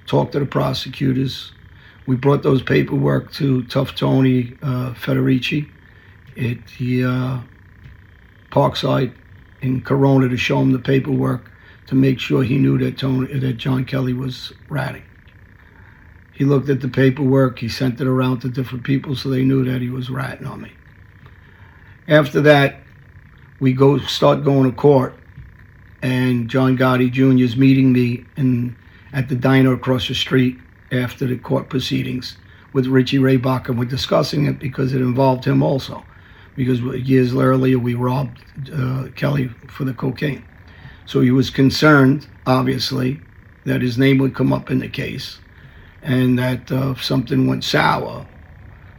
talked 0.07 0.33
to 0.33 0.41
the 0.41 0.47
prosecutors. 0.47 1.53
We 2.07 2.17
brought 2.17 2.43
those 2.43 2.63
paperwork 2.63 3.33
to 3.35 3.63
Tough 3.65 3.95
Tony 3.95 4.57
uh, 4.63 4.93
Federici 4.95 5.71
at 6.37 6.67
the 6.79 7.05
uh, 7.05 7.41
Parkside 8.51 9.15
in 9.61 9.81
Corona 9.83 10.29
to 10.29 10.37
show 10.37 10.61
him 10.61 10.73
the 10.73 10.79
paperwork 10.79 11.51
to 11.87 11.95
make 11.95 12.19
sure 12.19 12.43
he 12.43 12.59
knew 12.59 12.79
that 12.79 12.99
Tony 12.99 13.39
that 13.39 13.55
John 13.55 13.85
Kelly 13.85 14.13
was 14.13 14.53
ratting. 14.69 15.05
He 16.33 16.45
looked 16.45 16.69
at 16.69 16.81
the 16.81 16.89
paperwork. 16.89 17.61
He 17.61 17.69
sent 17.69 18.01
it 18.01 18.07
around 18.07 18.41
to 18.41 18.49
different 18.49 18.85
people 18.85 19.15
so 19.15 19.29
they 19.29 19.45
knew 19.45 19.65
that 19.65 19.81
he 19.81 19.91
was 19.91 20.11
ratting 20.11 20.47
on 20.47 20.63
me. 20.63 20.73
After 22.09 22.41
that, 22.41 22.81
we 23.61 23.73
go 23.73 23.99
start 23.99 24.43
going 24.43 24.69
to 24.69 24.77
court 24.77 25.15
and 26.03 26.49
John 26.49 26.77
Gotti 26.77 27.11
Jr. 27.11 27.45
is 27.45 27.57
meeting 27.57 27.93
me 27.93 28.25
in 28.37 28.77
at 29.13 29.29
the 29.29 29.37
diner 29.37 29.73
across 29.73 30.09
the 30.09 30.15
street 30.15 30.59
after 30.91 31.27
the 31.27 31.37
court 31.37 31.69
proceedings 31.69 32.37
with 32.73 32.87
Richie 32.87 33.19
Rehbock, 33.19 33.69
and 33.69 33.79
we're 33.79 33.85
discussing 33.85 34.47
it 34.47 34.59
because 34.59 34.95
it 34.95 35.01
involved 35.01 35.45
him 35.45 35.63
also. 35.63 36.05
Because 36.57 36.81
years 36.81 37.35
earlier 37.35 37.79
we 37.79 37.95
robbed 37.95 38.43
uh, 38.73 39.09
Kelly 39.17 39.49
for 39.69 39.85
the 39.85 39.95
cocaine. 39.95 40.45
So 41.07 41.21
he 41.21 41.31
was 41.31 41.51
concerned, 41.51 42.27
obviously, 42.47 43.21
that 43.65 43.83
his 43.83 43.99
name 43.99 44.19
would 44.19 44.35
come 44.35 44.53
up 44.53 44.71
in 44.71 44.79
the 44.81 44.89
case 44.89 45.39
and 46.03 46.39
that 46.39 46.71
uh, 46.71 46.91
if 46.91 47.03
something 47.03 47.47
went 47.47 47.65
sour, 47.65 48.27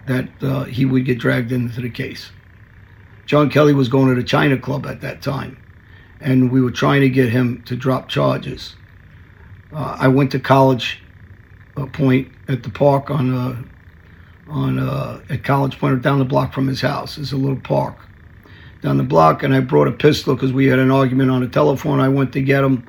that 0.08 0.30
uh, 0.42 0.64
he 0.66 0.86
would 0.86 1.06
get 1.06 1.20
dragged 1.20 1.52
into 1.52 1.82
the 1.82 1.90
case. 1.90 2.32
John 3.26 3.50
Kelly 3.50 3.74
was 3.74 3.90
going 3.90 4.10
to 4.10 4.16
the 4.16 4.28
China 4.28 4.58
Club 4.58 4.86
at 4.86 5.02
that 5.02 5.22
time, 5.22 5.62
and 6.24 6.52
we 6.52 6.62
were 6.62 6.72
trying 6.72 7.02
to 7.02 7.10
get 7.10 7.30
him 7.30 7.62
to 7.64 7.76
drop 7.76 8.08
charges. 8.08 8.76
Uh, 9.74 9.98
I 10.00 10.08
went 10.08 10.32
to 10.32 10.40
College 10.40 11.02
uh, 11.76 11.86
Point 11.88 12.32
at 12.48 12.64
the 12.64 12.70
park 12.70 13.10
on 13.10 13.34
uh, 13.34 13.64
on 14.48 14.80
uh, 14.80 15.22
at 15.30 15.44
College 15.44 15.78
Point, 15.80 16.02
down 16.02 16.20
the 16.20 16.26
block 16.26 16.54
from 16.54 16.68
his 16.68 16.82
house. 16.82 17.16
There's 17.16 17.32
a 17.32 17.38
little 17.38 17.60
park 17.60 17.98
down 18.82 18.98
the 18.98 19.04
block, 19.04 19.44
and 19.44 19.54
I 19.54 19.60
brought 19.60 19.88
a 19.88 19.92
pistol 19.92 20.36
because 20.36 20.54
we 20.54 20.68
had 20.68 20.80
an 20.80 20.92
argument 20.92 21.32
on 21.32 21.42
the 21.42 21.48
telephone. 21.48 22.00
I 22.00 22.10
went 22.10 22.34
to 22.34 22.42
get 22.42 22.64
him. 22.64 22.88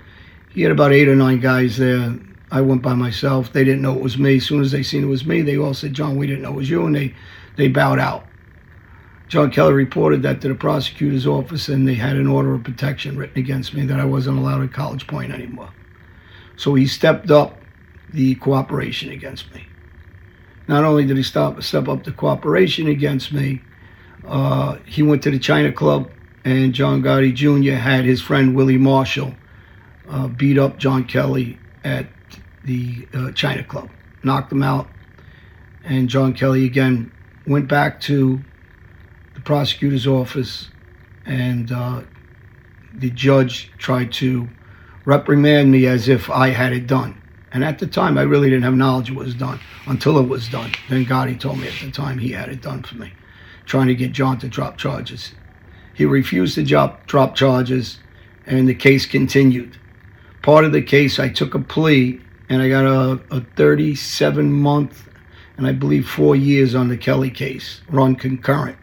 He 0.50 0.62
had 0.62 0.72
about 0.72 0.92
eight 0.92 1.08
or 1.08 1.16
nine 1.16 1.40
guys 1.40 1.76
there. 1.78 2.16
I 2.50 2.60
went 2.60 2.82
by 2.82 2.94
myself. 2.94 3.52
They 3.52 3.64
didn't 3.64 3.82
know 3.82 3.94
it 3.94 4.02
was 4.02 4.18
me. 4.18 4.36
As 4.36 4.46
soon 4.46 4.60
as 4.60 4.70
they 4.70 4.82
seen 4.82 5.02
it 5.02 5.06
was 5.06 5.26
me, 5.26 5.42
they 5.42 5.56
all 5.56 5.74
said, 5.74 5.94
"John, 5.94 6.16
we 6.16 6.26
didn't 6.26 6.42
know 6.42 6.50
it 6.50 6.56
was 6.56 6.70
you," 6.70 6.86
and 6.86 6.94
they 6.94 7.14
they 7.56 7.68
bowed 7.68 7.98
out. 7.98 8.26
John 9.34 9.50
Kelly 9.50 9.72
reported 9.72 10.22
that 10.22 10.40
to 10.42 10.48
the 10.48 10.54
prosecutor's 10.54 11.26
office, 11.26 11.68
and 11.68 11.88
they 11.88 11.94
had 11.94 12.14
an 12.14 12.28
order 12.28 12.54
of 12.54 12.62
protection 12.62 13.18
written 13.18 13.36
against 13.36 13.74
me 13.74 13.84
that 13.84 13.98
I 13.98 14.04
wasn't 14.04 14.38
allowed 14.38 14.62
at 14.62 14.72
College 14.72 15.08
Point 15.08 15.32
anymore. 15.32 15.70
So 16.54 16.74
he 16.74 16.86
stepped 16.86 17.32
up 17.32 17.58
the 18.12 18.36
cooperation 18.36 19.10
against 19.10 19.52
me. 19.52 19.66
Not 20.68 20.84
only 20.84 21.04
did 21.04 21.16
he 21.16 21.24
stop, 21.24 21.60
step 21.64 21.88
up 21.88 22.04
the 22.04 22.12
cooperation 22.12 22.86
against 22.86 23.32
me, 23.32 23.60
uh, 24.24 24.76
he 24.86 25.02
went 25.02 25.24
to 25.24 25.32
the 25.32 25.40
China 25.40 25.72
Club, 25.72 26.08
and 26.44 26.72
John 26.72 27.02
Gotti 27.02 27.34
Jr. 27.34 27.72
had 27.72 28.04
his 28.04 28.22
friend 28.22 28.54
Willie 28.54 28.78
Marshall 28.78 29.34
uh, 30.08 30.28
beat 30.28 30.58
up 30.58 30.78
John 30.78 31.02
Kelly 31.06 31.58
at 31.82 32.06
the 32.62 33.08
uh, 33.12 33.32
China 33.32 33.64
Club, 33.64 33.90
knocked 34.22 34.52
him 34.52 34.62
out, 34.62 34.88
and 35.82 36.08
John 36.08 36.34
Kelly 36.34 36.64
again 36.64 37.10
went 37.48 37.66
back 37.66 38.00
to 38.02 38.40
prosecutor's 39.44 40.06
office, 40.06 40.70
and 41.26 41.70
uh, 41.70 42.02
the 42.94 43.10
judge 43.10 43.70
tried 43.78 44.12
to 44.14 44.48
reprimand 45.04 45.70
me 45.70 45.86
as 45.86 46.08
if 46.08 46.30
I 46.30 46.48
had 46.48 46.72
it 46.72 46.86
done. 46.86 47.20
And 47.52 47.62
at 47.62 47.78
the 47.78 47.86
time, 47.86 48.18
I 48.18 48.22
really 48.22 48.50
didn't 48.50 48.64
have 48.64 48.74
knowledge 48.74 49.10
it 49.10 49.16
was 49.16 49.34
done 49.34 49.60
until 49.86 50.18
it 50.18 50.28
was 50.28 50.48
done. 50.48 50.72
Then 50.88 51.04
Gotti 51.04 51.38
told 51.38 51.58
me 51.58 51.68
at 51.68 51.80
the 51.80 51.90
time 51.90 52.18
he 52.18 52.32
had 52.32 52.48
it 52.48 52.62
done 52.62 52.82
for 52.82 52.96
me, 52.96 53.12
trying 53.64 53.86
to 53.86 53.94
get 53.94 54.12
John 54.12 54.38
to 54.40 54.48
drop 54.48 54.76
charges. 54.76 55.32
He 55.94 56.04
refused 56.04 56.56
to 56.56 56.64
drop, 56.64 57.06
drop 57.06 57.36
charges, 57.36 58.00
and 58.46 58.68
the 58.68 58.74
case 58.74 59.06
continued. 59.06 59.78
Part 60.42 60.64
of 60.64 60.72
the 60.72 60.82
case, 60.82 61.20
I 61.20 61.28
took 61.28 61.54
a 61.54 61.60
plea, 61.60 62.20
and 62.48 62.60
I 62.60 62.68
got 62.68 62.84
a, 62.84 63.20
a 63.30 63.40
37 63.56 64.52
month, 64.52 65.08
and 65.56 65.66
I 65.66 65.72
believe 65.72 66.08
four 66.08 66.34
years 66.34 66.74
on 66.74 66.88
the 66.88 66.96
Kelly 66.96 67.30
case, 67.30 67.82
run 67.88 68.16
concurrent. 68.16 68.76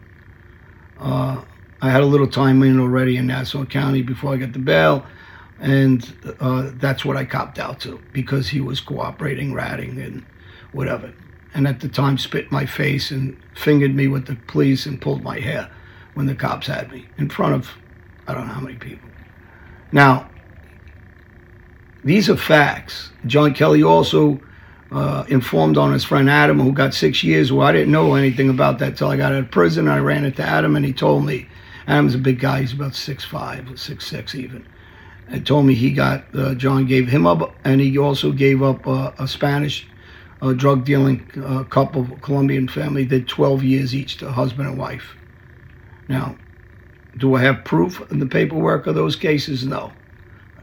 Uh, 1.02 1.42
I 1.80 1.90
had 1.90 2.02
a 2.02 2.06
little 2.06 2.28
time 2.28 2.62
in 2.62 2.78
already 2.78 3.16
in 3.16 3.26
Nassau 3.26 3.64
County 3.64 4.02
before 4.02 4.32
I 4.32 4.36
got 4.36 4.52
the 4.52 4.60
bail 4.60 5.04
and 5.62 6.34
uh, 6.40 6.72
that's 6.74 7.04
what 7.04 7.16
I 7.16 7.24
copped 7.24 7.58
out 7.60 7.78
to 7.80 8.02
because 8.12 8.48
he 8.48 8.60
was 8.60 8.80
cooperating, 8.80 9.54
ratting, 9.54 10.00
and 10.00 10.26
whatever. 10.72 11.14
And 11.54 11.68
at 11.68 11.78
the 11.80 11.88
time, 11.88 12.18
spit 12.18 12.50
my 12.50 12.66
face 12.66 13.12
and 13.12 13.40
fingered 13.54 13.94
me 13.94 14.08
with 14.08 14.26
the 14.26 14.34
police 14.34 14.86
and 14.86 15.00
pulled 15.00 15.22
my 15.22 15.38
hair 15.38 15.70
when 16.14 16.26
the 16.26 16.34
cops 16.34 16.66
had 16.66 16.90
me 16.90 17.06
in 17.16 17.30
front 17.30 17.54
of 17.54 17.70
I 18.26 18.34
don't 18.34 18.48
know 18.48 18.52
how 18.54 18.60
many 18.60 18.76
people. 18.76 19.08
Now, 19.92 20.28
these 22.02 22.28
are 22.28 22.36
facts. 22.36 23.12
John 23.26 23.54
Kelly 23.54 23.84
also 23.84 24.40
uh, 24.92 25.24
informed 25.28 25.78
on 25.78 25.92
his 25.92 26.04
friend 26.04 26.28
Adam, 26.28 26.60
who 26.60 26.72
got 26.72 26.94
six 26.94 27.24
years. 27.24 27.52
Well, 27.52 27.66
I 27.66 27.72
didn't 27.72 27.92
know 27.92 28.14
anything 28.14 28.50
about 28.50 28.78
that 28.78 28.96
till 28.96 29.08
I 29.08 29.16
got 29.16 29.32
out 29.32 29.38
of 29.38 29.50
prison. 29.50 29.88
I 29.88 29.98
ran 29.98 30.24
into 30.24 30.42
Adam, 30.42 30.76
and 30.76 30.84
he 30.84 30.92
told 30.92 31.24
me. 31.24 31.48
Adam's 31.88 32.14
a 32.14 32.18
big 32.18 32.38
guy. 32.38 32.60
He's 32.60 32.72
about 32.72 32.94
six 32.94 33.24
five, 33.24 33.68
six 33.76 34.06
six 34.06 34.36
even 34.36 34.64
and 35.32 35.46
told 35.46 35.64
me 35.64 35.74
he 35.74 35.90
got 35.90 36.24
uh, 36.34 36.54
John 36.54 36.86
gave 36.86 37.08
him 37.08 37.26
up, 37.26 37.54
and 37.64 37.80
he 37.80 37.96
also 37.98 38.32
gave 38.32 38.62
up 38.62 38.86
uh, 38.86 39.12
a 39.18 39.26
Spanish 39.26 39.88
uh, 40.42 40.52
drug 40.52 40.84
dealing 40.84 41.28
uh, 41.44 41.64
couple, 41.64 42.06
Colombian 42.20 42.68
family, 42.68 43.04
did 43.04 43.28
12 43.28 43.64
years 43.64 43.94
each, 43.94 44.18
to 44.18 44.30
husband 44.30 44.68
and 44.68 44.78
wife. 44.78 45.16
Now, 46.08 46.36
do 47.16 47.34
I 47.34 47.42
have 47.42 47.64
proof 47.64 48.02
in 48.10 48.18
the 48.18 48.26
paperwork 48.26 48.86
of 48.86 48.94
those 48.94 49.16
cases? 49.16 49.64
No. 49.64 49.92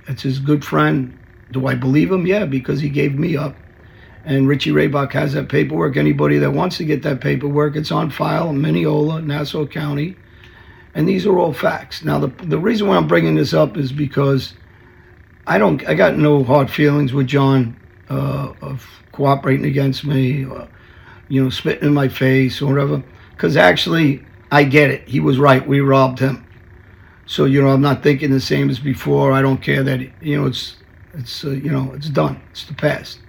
It's 0.07 0.23
his 0.23 0.39
good 0.39 0.63
friend. 0.63 1.17
Do 1.51 1.67
I 1.67 1.75
believe 1.75 2.11
him? 2.11 2.27
Yeah, 2.27 2.45
because 2.45 2.81
he 2.81 2.89
gave 2.89 3.17
me 3.17 3.37
up. 3.37 3.55
And 4.25 4.47
Richie 4.47 4.71
Rehbock 4.71 5.13
has 5.13 5.33
that 5.33 5.49
paperwork. 5.49 5.97
Anybody 5.97 6.37
that 6.39 6.51
wants 6.51 6.77
to 6.77 6.85
get 6.85 7.03
that 7.03 7.21
paperwork, 7.21 7.75
it's 7.75 7.91
on 7.91 8.09
file 8.11 8.49
in 8.49 8.61
Mineola, 8.61 9.21
Nassau 9.21 9.65
County. 9.65 10.15
And 10.93 11.07
these 11.07 11.25
are 11.25 11.37
all 11.37 11.53
facts. 11.53 12.03
Now, 12.03 12.19
the, 12.19 12.27
the 12.45 12.59
reason 12.59 12.87
why 12.87 12.97
I'm 12.97 13.07
bringing 13.07 13.35
this 13.35 13.53
up 13.53 13.77
is 13.77 13.91
because 13.91 14.53
I 15.47 15.57
don't, 15.57 15.87
I 15.87 15.93
got 15.93 16.17
no 16.17 16.43
hard 16.43 16.69
feelings 16.69 17.13
with 17.13 17.27
John 17.27 17.79
uh, 18.09 18.53
of 18.61 18.87
cooperating 19.11 19.65
against 19.65 20.03
me, 20.03 20.45
or, 20.45 20.67
you 21.27 21.43
know, 21.43 21.49
spitting 21.49 21.87
in 21.87 21.93
my 21.93 22.07
face 22.07 22.61
or 22.61 22.67
whatever. 22.67 23.03
Because 23.31 23.55
actually, 23.55 24.23
I 24.51 24.63
get 24.63 24.89
it. 24.89 25.07
He 25.07 25.19
was 25.19 25.39
right. 25.39 25.65
We 25.65 25.79
robbed 25.79 26.19
him. 26.19 26.45
So, 27.25 27.45
you 27.45 27.61
know, 27.61 27.69
I'm 27.69 27.81
not 27.81 28.03
thinking 28.03 28.31
the 28.31 28.41
same 28.41 28.69
as 28.69 28.79
before. 28.79 29.31
I 29.31 29.41
don't 29.41 29.61
care 29.61 29.83
that, 29.83 30.01
you 30.21 30.39
know, 30.41 30.47
it's, 30.47 30.77
it's, 31.13 31.45
uh, 31.45 31.51
you 31.51 31.71
know, 31.71 31.93
it's 31.93 32.09
done. 32.09 32.41
It's 32.51 32.65
the 32.65 32.73
past. 32.73 33.19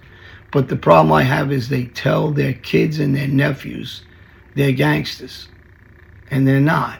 But 0.51 0.67
the 0.67 0.75
problem 0.75 1.13
I 1.13 1.23
have 1.23 1.51
is 1.51 1.69
they 1.69 1.85
tell 1.85 2.31
their 2.31 2.53
kids 2.53 2.99
and 2.99 3.15
their 3.15 3.27
nephews 3.27 4.03
they're 4.55 4.71
gangsters. 4.71 5.47
And 6.29 6.47
they're 6.47 6.59
not. 6.59 6.99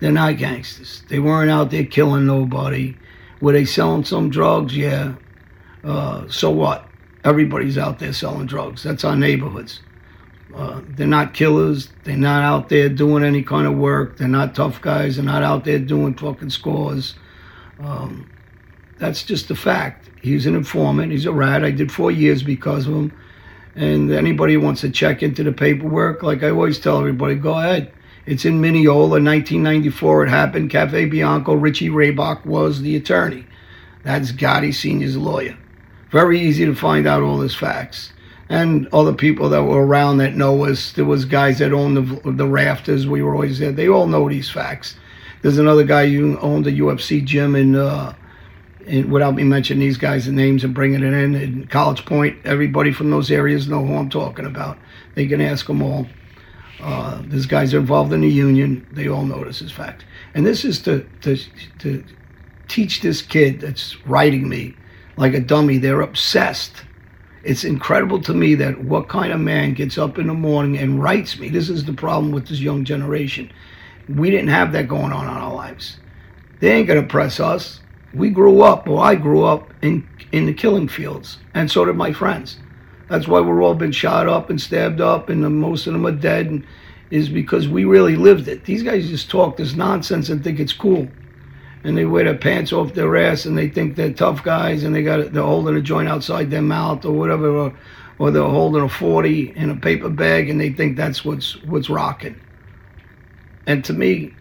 They're 0.00 0.12
not 0.12 0.36
gangsters. 0.36 1.02
They 1.08 1.18
weren't 1.18 1.50
out 1.50 1.70
there 1.70 1.84
killing 1.84 2.26
nobody. 2.26 2.96
Were 3.40 3.52
they 3.52 3.64
selling 3.64 4.04
some 4.04 4.30
drugs? 4.30 4.76
Yeah. 4.76 5.14
Uh, 5.84 6.28
so 6.28 6.50
what? 6.50 6.88
Everybody's 7.24 7.78
out 7.78 7.98
there 7.98 8.12
selling 8.12 8.46
drugs. 8.46 8.82
That's 8.82 9.04
our 9.04 9.16
neighborhoods. 9.16 9.80
Uh, 10.54 10.80
they're 10.86 11.06
not 11.06 11.34
killers. 11.34 11.88
They're 12.04 12.16
not 12.16 12.42
out 12.42 12.68
there 12.68 12.88
doing 12.88 13.24
any 13.24 13.42
kind 13.42 13.66
of 13.66 13.74
work. 13.74 14.18
They're 14.18 14.28
not 14.28 14.54
tough 14.54 14.80
guys. 14.80 15.16
They're 15.16 15.24
not 15.24 15.42
out 15.42 15.64
there 15.64 15.78
doing 15.78 16.14
fucking 16.14 16.50
scores. 16.50 17.14
Um, 17.80 18.28
that's 19.02 19.24
just 19.24 19.50
a 19.50 19.56
fact. 19.56 20.08
He's 20.22 20.46
an 20.46 20.54
informant. 20.54 21.10
He's 21.10 21.26
a 21.26 21.32
rat. 21.32 21.64
I 21.64 21.72
did 21.72 21.90
four 21.90 22.12
years 22.12 22.44
because 22.44 22.86
of 22.86 22.94
him. 22.94 23.12
And 23.74 24.12
anybody 24.12 24.54
who 24.54 24.60
wants 24.60 24.82
to 24.82 24.90
check 24.90 25.24
into 25.24 25.42
the 25.42 25.50
paperwork, 25.50 26.22
like 26.22 26.44
I 26.44 26.50
always 26.50 26.78
tell 26.78 27.00
everybody, 27.00 27.34
go 27.34 27.58
ahead. 27.58 27.90
It's 28.26 28.44
in 28.44 28.60
Mineola, 28.60 29.18
1994. 29.20 30.26
It 30.26 30.30
happened. 30.30 30.70
Cafe 30.70 31.06
Bianco. 31.06 31.54
Richie 31.54 31.88
Rehbock 31.88 32.46
was 32.46 32.82
the 32.82 32.94
attorney. 32.94 33.44
That's 34.04 34.30
Gotti 34.30 34.72
Senior's 34.72 35.16
lawyer. 35.16 35.58
Very 36.12 36.38
easy 36.38 36.64
to 36.64 36.74
find 36.76 37.04
out 37.04 37.24
all 37.24 37.40
his 37.40 37.56
facts. 37.56 38.12
And 38.48 38.86
other 38.92 39.14
people 39.14 39.48
that 39.48 39.64
were 39.64 39.84
around 39.84 40.18
that 40.18 40.36
know 40.36 40.64
us. 40.64 40.92
There 40.92 41.04
was 41.04 41.24
guys 41.24 41.58
that 41.58 41.72
owned 41.72 41.96
the, 41.96 42.30
the 42.30 42.46
rafters. 42.46 43.04
We 43.08 43.20
were 43.20 43.34
always 43.34 43.58
there. 43.58 43.72
They 43.72 43.88
all 43.88 44.06
know 44.06 44.28
these 44.28 44.48
facts. 44.48 44.94
There's 45.40 45.58
another 45.58 45.82
guy 45.82 46.08
who 46.08 46.38
owned 46.38 46.68
a 46.68 46.72
UFC 46.72 47.24
gym 47.24 47.56
in, 47.56 47.74
uh, 47.74 48.14
without 49.08 49.34
me 49.34 49.44
mentioning 49.44 49.80
these 49.80 49.96
guys' 49.96 50.28
names 50.28 50.64
and 50.64 50.74
bringing 50.74 51.02
it 51.02 51.12
in, 51.12 51.34
in 51.34 51.66
College 51.66 52.04
Point. 52.04 52.38
Everybody 52.44 52.92
from 52.92 53.10
those 53.10 53.30
areas 53.30 53.68
know 53.68 53.84
who 53.84 53.94
I'm 53.94 54.10
talking 54.10 54.46
about. 54.46 54.78
They 55.14 55.26
can 55.26 55.40
ask 55.40 55.66
them 55.66 55.82
all. 55.82 56.06
Uh, 56.80 57.22
these 57.26 57.46
guys 57.46 57.72
are 57.74 57.78
involved 57.78 58.12
in 58.12 58.22
the 58.22 58.28
union. 58.28 58.86
They 58.92 59.08
all 59.08 59.24
know 59.24 59.44
this 59.44 59.62
is 59.62 59.70
fact. 59.70 60.04
And 60.34 60.44
this 60.44 60.64
is 60.64 60.80
to, 60.82 61.06
to, 61.20 61.36
to 61.78 62.04
teach 62.68 63.02
this 63.02 63.22
kid 63.22 63.60
that's 63.60 64.04
writing 64.06 64.48
me 64.48 64.74
like 65.16 65.34
a 65.34 65.40
dummy. 65.40 65.78
They're 65.78 66.00
obsessed. 66.00 66.84
It's 67.44 67.64
incredible 67.64 68.20
to 68.22 68.34
me 68.34 68.54
that 68.56 68.82
what 68.82 69.08
kind 69.08 69.32
of 69.32 69.40
man 69.40 69.74
gets 69.74 69.98
up 69.98 70.18
in 70.18 70.26
the 70.26 70.34
morning 70.34 70.78
and 70.78 71.02
writes 71.02 71.38
me. 71.38 71.48
This 71.48 71.68
is 71.68 71.84
the 71.84 71.92
problem 71.92 72.32
with 72.32 72.48
this 72.48 72.60
young 72.60 72.84
generation. 72.84 73.52
We 74.08 74.30
didn't 74.30 74.48
have 74.48 74.72
that 74.72 74.88
going 74.88 75.12
on 75.12 75.24
in 75.24 75.30
our 75.30 75.54
lives. 75.54 75.98
They 76.60 76.72
ain't 76.72 76.88
gonna 76.88 77.02
press 77.02 77.40
us. 77.40 77.81
We 78.14 78.30
grew 78.30 78.62
up, 78.62 78.88
or 78.88 79.02
I 79.02 79.14
grew 79.14 79.44
up 79.44 79.72
in 79.82 80.08
in 80.32 80.46
the 80.46 80.54
killing 80.54 80.88
fields, 80.88 81.38
and 81.54 81.70
so 81.70 81.84
did 81.84 81.96
my 81.96 82.12
friends. 82.12 82.58
That's 83.08 83.28
why 83.28 83.40
we're 83.40 83.62
all 83.62 83.74
been 83.74 83.92
shot 83.92 84.26
up 84.26 84.50
and 84.50 84.60
stabbed 84.60 85.00
up, 85.00 85.28
and 85.28 85.60
most 85.60 85.86
of 85.86 85.92
them 85.92 86.06
are 86.06 86.12
dead. 86.12 86.46
And 86.46 86.66
is 87.12 87.28
because 87.28 87.68
we 87.68 87.84
really 87.84 88.16
lived 88.16 88.48
it. 88.48 88.64
These 88.64 88.82
guys 88.82 89.06
just 89.06 89.30
talk 89.30 89.58
this 89.58 89.74
nonsense 89.74 90.30
and 90.30 90.42
think 90.42 90.58
it's 90.58 90.72
cool, 90.72 91.06
and 91.84 91.96
they 91.96 92.06
wear 92.06 92.24
their 92.24 92.34
pants 92.34 92.72
off 92.72 92.94
their 92.94 93.14
ass 93.16 93.44
and 93.44 93.56
they 93.56 93.68
think 93.68 93.96
they're 93.96 94.14
tough 94.14 94.42
guys 94.42 94.82
and 94.82 94.94
they 94.94 95.02
got 95.02 95.32
they're 95.32 95.42
holding 95.42 95.76
a 95.76 95.82
joint 95.82 96.08
outside 96.08 96.50
their 96.50 96.62
mouth 96.62 97.04
or 97.04 97.12
whatever, 97.12 97.48
or, 97.50 97.74
or 98.18 98.30
they're 98.30 98.42
holding 98.42 98.82
a 98.82 98.88
40 98.88 99.52
in 99.56 99.68
a 99.68 99.76
paper 99.76 100.08
bag 100.08 100.48
and 100.48 100.58
they 100.58 100.70
think 100.70 100.96
that's 100.96 101.22
what's 101.22 101.62
what's 101.64 101.90
rocking. 101.90 102.40
And 103.66 103.84
to 103.84 103.92
me, 103.92 104.32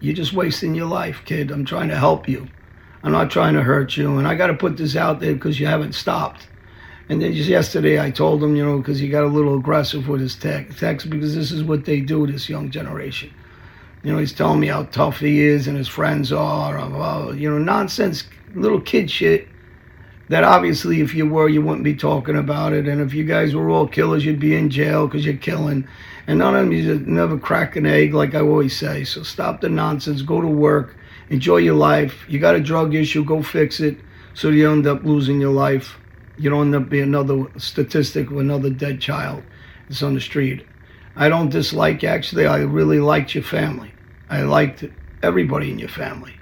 you're 0.00 0.14
just 0.14 0.34
wasting 0.34 0.74
your 0.74 0.86
life, 0.86 1.22
kid. 1.24 1.50
I'm 1.50 1.64
trying 1.64 1.88
to 1.88 1.96
help 1.96 2.28
you. 2.28 2.46
I'm 3.02 3.12
not 3.12 3.30
trying 3.30 3.54
to 3.54 3.62
hurt 3.62 3.96
you. 3.96 4.18
And 4.18 4.28
I 4.28 4.34
got 4.34 4.48
to 4.48 4.54
put 4.54 4.76
this 4.76 4.96
out 4.96 5.20
there 5.20 5.34
because 5.34 5.58
you 5.58 5.66
haven't 5.66 5.94
stopped. 5.94 6.46
And 7.08 7.20
then 7.20 7.32
just 7.32 7.48
yesterday, 7.48 8.00
I 8.00 8.10
told 8.10 8.42
him, 8.42 8.56
you 8.56 8.64
know, 8.64 8.78
because 8.78 8.98
he 8.98 9.08
got 9.08 9.24
a 9.24 9.26
little 9.26 9.56
aggressive 9.56 10.08
with 10.08 10.20
his 10.20 10.36
text, 10.36 10.78
text 10.78 11.10
because 11.10 11.34
this 11.34 11.50
is 11.50 11.64
what 11.64 11.84
they 11.84 12.00
do, 12.00 12.26
this 12.26 12.48
young 12.48 12.70
generation. 12.70 13.32
You 14.02 14.12
know, 14.12 14.18
he's 14.18 14.32
telling 14.32 14.60
me 14.60 14.68
how 14.68 14.84
tough 14.84 15.18
he 15.18 15.40
is 15.40 15.68
and 15.68 15.76
his 15.76 15.88
friends 15.88 16.32
are, 16.32 17.34
you 17.34 17.50
know, 17.50 17.58
nonsense, 17.58 18.24
little 18.54 18.80
kid 18.80 19.10
shit 19.10 19.48
that 20.28 20.44
obviously 20.44 21.00
if 21.00 21.14
you 21.14 21.28
were, 21.28 21.48
you 21.48 21.60
wouldn't 21.60 21.84
be 21.84 21.94
talking 21.94 22.36
about 22.36 22.72
it. 22.72 22.88
And 22.88 23.00
if 23.00 23.12
you 23.12 23.24
guys 23.24 23.54
were 23.54 23.68
all 23.68 23.86
killers, 23.86 24.24
you'd 24.24 24.40
be 24.40 24.56
in 24.56 24.70
jail 24.70 25.06
because 25.06 25.26
you're 25.26 25.36
killing. 25.36 25.86
And 26.26 26.38
none 26.38 26.56
of 26.56 26.64
them, 26.64 26.72
you 26.72 26.98
never 27.00 27.36
crack 27.36 27.76
an 27.76 27.84
egg, 27.84 28.14
like 28.14 28.34
I 28.34 28.40
always 28.40 28.76
say. 28.76 29.04
So 29.04 29.22
stop 29.22 29.60
the 29.60 29.68
nonsense, 29.68 30.22
go 30.22 30.40
to 30.40 30.46
work, 30.46 30.96
enjoy 31.30 31.58
your 31.58 31.74
life. 31.74 32.24
You 32.28 32.38
got 32.38 32.54
a 32.54 32.60
drug 32.60 32.94
issue, 32.94 33.24
go 33.24 33.42
fix 33.42 33.80
it 33.80 33.98
so 34.34 34.48
you 34.48 34.70
end 34.70 34.86
up 34.86 35.04
losing 35.04 35.40
your 35.40 35.52
life. 35.52 35.98
You 36.38 36.50
don't 36.50 36.74
end 36.74 36.84
up 36.84 36.88
being 36.88 37.04
another 37.04 37.46
statistic 37.58 38.30
of 38.30 38.38
another 38.38 38.70
dead 38.70 39.00
child 39.00 39.42
that's 39.88 40.02
on 40.02 40.14
the 40.14 40.20
street. 40.20 40.66
I 41.14 41.28
don't 41.28 41.50
dislike, 41.50 42.04
actually, 42.04 42.46
I 42.46 42.58
really 42.58 42.98
liked 42.98 43.34
your 43.34 43.44
family. 43.44 43.92
I 44.30 44.42
liked 44.42 44.84
everybody 45.22 45.70
in 45.70 45.78
your 45.78 45.90
family. 45.90 46.34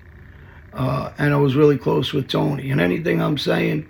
Uh, 0.72 1.12
and 1.18 1.34
I 1.34 1.36
was 1.36 1.56
really 1.56 1.76
close 1.76 2.12
with 2.12 2.28
Tony. 2.28 2.70
And 2.70 2.80
anything 2.80 3.20
I'm 3.20 3.38
saying 3.38 3.88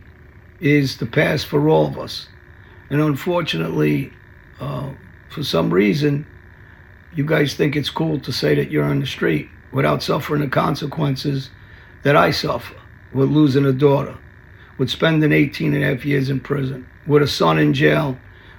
is 0.61 0.97
the 0.97 1.07
past 1.07 1.47
for 1.47 1.69
all 1.69 1.87
of 1.87 1.99
us. 1.99 2.29
And 2.89 3.01
unfortunately, 3.01 4.11
uh, 4.59 4.95
for 5.29 5.45
some 5.45 5.73
reason, 5.73 6.27
you 7.15 7.25
guys 7.25 7.55
think 7.55 7.77
it's 7.77 7.91
cool 7.91 8.19
to 8.21 8.33
say 8.33 8.55
that 8.55 8.71
you're 8.71 8.85
on 8.85 9.01
the 9.01 9.07
street 9.07 9.49
without 9.73 10.03
suffering 10.03 10.41
the 10.41 10.49
consequences 10.49 11.51
that 12.03 12.17
I 12.17 12.31
suffer 12.31 12.75
with 13.13 13.31
losing 13.31 13.65
a 13.65 13.73
daughter, 13.73 14.17
with 14.79 14.91
spending 14.91 15.33
18 15.33 15.75
and 15.75 15.83
a 15.83 15.87
half 15.87 16.05
years 16.05 16.31
in 16.31 16.41
prison, 16.41 16.89
with 17.07 17.23
a 17.23 17.29
son 17.29 17.59
in 17.59 17.75
jail, 17.75 18.19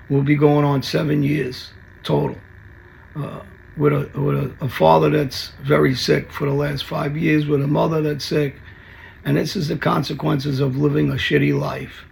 will 0.10 0.24
be 0.24 0.36
going 0.36 0.66
on 0.66 0.84
seven 0.84 1.24
years 1.24 1.72
total. 2.04 2.38
Uh, 3.16 3.42
with 3.78 3.94
a 3.94 4.20
with 4.20 4.38
a, 4.38 4.66
a, 4.66 4.70
father 4.70 5.10
that's 5.10 5.50
very 5.64 5.96
sick 5.96 6.32
for 6.32 6.46
the 6.46 6.54
last 6.54 6.84
five 6.84 7.16
years, 7.16 7.46
with 7.46 7.62
a 7.62 7.68
mother 7.68 8.02
that's 8.02 8.26
sick, 8.26 8.56
and 9.24 9.38
this 9.38 9.56
is 9.56 9.70
the 9.70 9.78
consequences 9.78 10.60
of 10.60 10.78
living 10.78 11.10
a 11.10 11.16
shitty 11.16 11.58
life. 11.58 12.06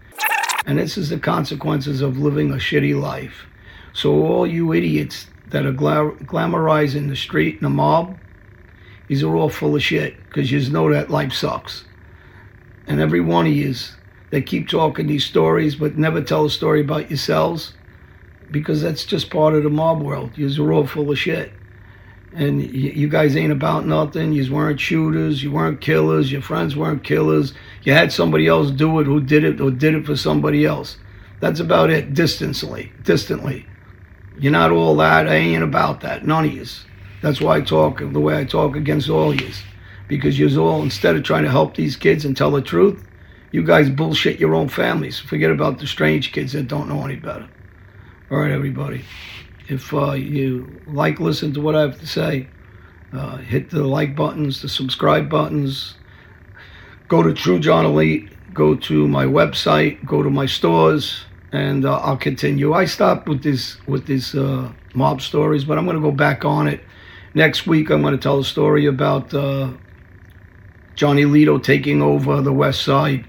And 0.66 0.78
this 0.78 0.98
is 0.98 1.10
the 1.10 1.20
consequences 1.20 2.02
of 2.02 2.18
living 2.18 2.52
a 2.52 2.56
shitty 2.56 3.00
life. 3.00 3.46
So 3.94 4.12
all 4.26 4.46
you 4.46 4.74
idiots 4.74 5.28
that 5.48 5.66
are 5.66 5.72
gla- 5.72 6.16
glamorizing 6.24 7.10
the 7.10 7.16
street 7.16 7.56
and 7.56 7.64
the 7.64 7.70
mob, 7.70 8.18
these 9.10 9.24
are 9.24 9.36
all 9.36 9.50
full 9.50 9.76
of 9.76 9.84
shit 9.84 10.16
because 10.24 10.50
you 10.52 10.62
know 10.70 10.90
that 10.94 11.10
life 11.10 11.34
sucks. 11.34 11.84
And 12.88 13.02
every 13.02 13.20
one 13.20 13.48
of 13.48 13.52
you 13.52 13.76
that 14.30 14.46
keep 14.46 14.70
talking 14.70 15.08
these 15.08 15.26
stories 15.26 15.76
but 15.76 15.98
never 15.98 16.22
tell 16.22 16.46
a 16.46 16.50
story 16.50 16.80
about 16.82 17.10
yourselves, 17.10 17.74
because 18.52 18.82
that's 18.82 19.04
just 19.06 19.30
part 19.30 19.56
of 19.56 19.64
the 19.64 19.70
mob 19.70 20.02
world. 20.02 20.32
You're 20.36 20.72
all 20.72 20.88
full 20.88 21.12
of 21.12 21.20
shit. 21.20 21.52
And 22.34 22.64
you 22.72 23.10
guys 23.10 23.36
ain't 23.36 23.52
about 23.52 23.88
nothing. 23.88 24.34
You 24.34 24.54
weren't 24.54 24.80
shooters. 24.80 25.42
You 25.42 25.52
weren't 25.52 25.82
killers. 25.82 26.32
Your 26.32 26.44
friends 26.44 26.76
weren't 26.76 27.04
killers. 27.04 27.54
You 27.82 27.94
had 27.94 28.14
somebody 28.14 28.46
else 28.46 28.70
do 28.70 29.00
it 29.00 29.06
who 29.06 29.20
did 29.20 29.44
it 29.44 29.60
or 29.60 29.72
did 29.72 29.96
it 29.96 30.06
for 30.06 30.16
somebody 30.16 30.64
else. 30.64 30.98
That's 31.40 31.60
about 31.60 31.90
it, 31.90 32.14
distantly. 32.14 32.92
Distantly. 33.02 33.66
You're 34.38 34.52
not 34.52 34.72
all 34.72 34.96
that. 34.98 35.28
I 35.28 35.36
ain't 35.36 35.64
about 35.64 36.02
that. 36.02 36.24
None 36.26 36.46
of 36.46 36.54
yous. 36.54 36.86
That's 37.22 37.42
why 37.42 37.58
I 37.58 37.62
talk 37.62 38.00
the 38.00 38.20
way 38.20 38.38
I 38.38 38.46
talk 38.46 38.76
against 38.76 39.10
all 39.10 39.34
yous. 39.34 39.62
Because 40.08 40.40
you're 40.40 40.60
all, 40.60 40.82
instead 40.82 41.16
of 41.16 41.24
trying 41.24 41.44
to 41.44 41.52
help 41.52 41.76
these 41.76 41.96
kids 41.96 42.26
and 42.26 42.36
tell 42.36 42.52
the 42.52 42.62
truth, 42.62 43.06
you 43.52 43.64
guys 43.64 43.90
bullshit 43.90 44.40
your 44.40 44.56
own 44.56 44.70
families. 44.70 45.20
Forget 45.20 45.52
about 45.52 45.80
the 45.80 45.88
strange 45.88 46.32
kids 46.32 46.54
that 46.54 46.68
don't 46.68 46.88
know 46.88 47.04
any 47.04 47.16
better. 47.16 47.48
All 48.32 48.40
right, 48.40 48.52
everybody. 48.52 49.04
If 49.68 49.94
uh, 49.94 50.14
you 50.14 50.82
like 50.88 51.20
listen 51.20 51.54
to 51.54 51.62
what 51.62 51.76
I 51.76 51.82
have 51.82 52.00
to 52.00 52.08
say, 52.08 52.48
uh, 53.12 53.38
hit 53.38 53.70
the 53.70 53.84
like 53.84 54.16
buttons, 54.16 54.62
the 54.62 54.70
subscribe 54.70 55.30
buttons. 55.30 55.96
Go 57.08 57.24
to 57.24 57.34
True 57.34 57.60
John 57.60 57.86
Alite. 57.86 58.32
Go 58.54 58.76
to 58.76 59.08
my 59.08 59.26
website. 59.26 60.04
Go 60.06 60.24
to 60.24 60.30
my 60.30 60.46
stores, 60.46 61.26
and 61.52 61.86
uh, 61.86 61.98
I'll 62.00 62.18
continue. 62.18 62.74
I 62.74 62.86
stopped 62.86 63.28
with 63.28 63.44
this 63.44 63.78
with 63.88 64.06
these 64.06 64.34
uh, 64.36 64.72
mob 64.94 65.22
stories, 65.22 65.66
but 65.66 65.78
I'm 65.78 65.86
going 65.86 65.98
to 65.98 66.02
go 66.02 66.12
back 66.12 66.46
on 66.46 66.68
it 66.68 66.82
next 67.34 67.68
week. 67.68 67.90
I'm 67.90 68.02
going 68.02 68.16
to 68.16 68.22
tell 68.22 68.40
a 68.40 68.44
story 68.44 68.86
about 68.86 69.34
uh, 69.34 69.72
Johnny 70.96 71.24
Lito 71.24 71.62
taking 71.62 72.02
over 72.02 72.42
the 72.42 72.54
West 72.54 72.84
Side 72.84 73.26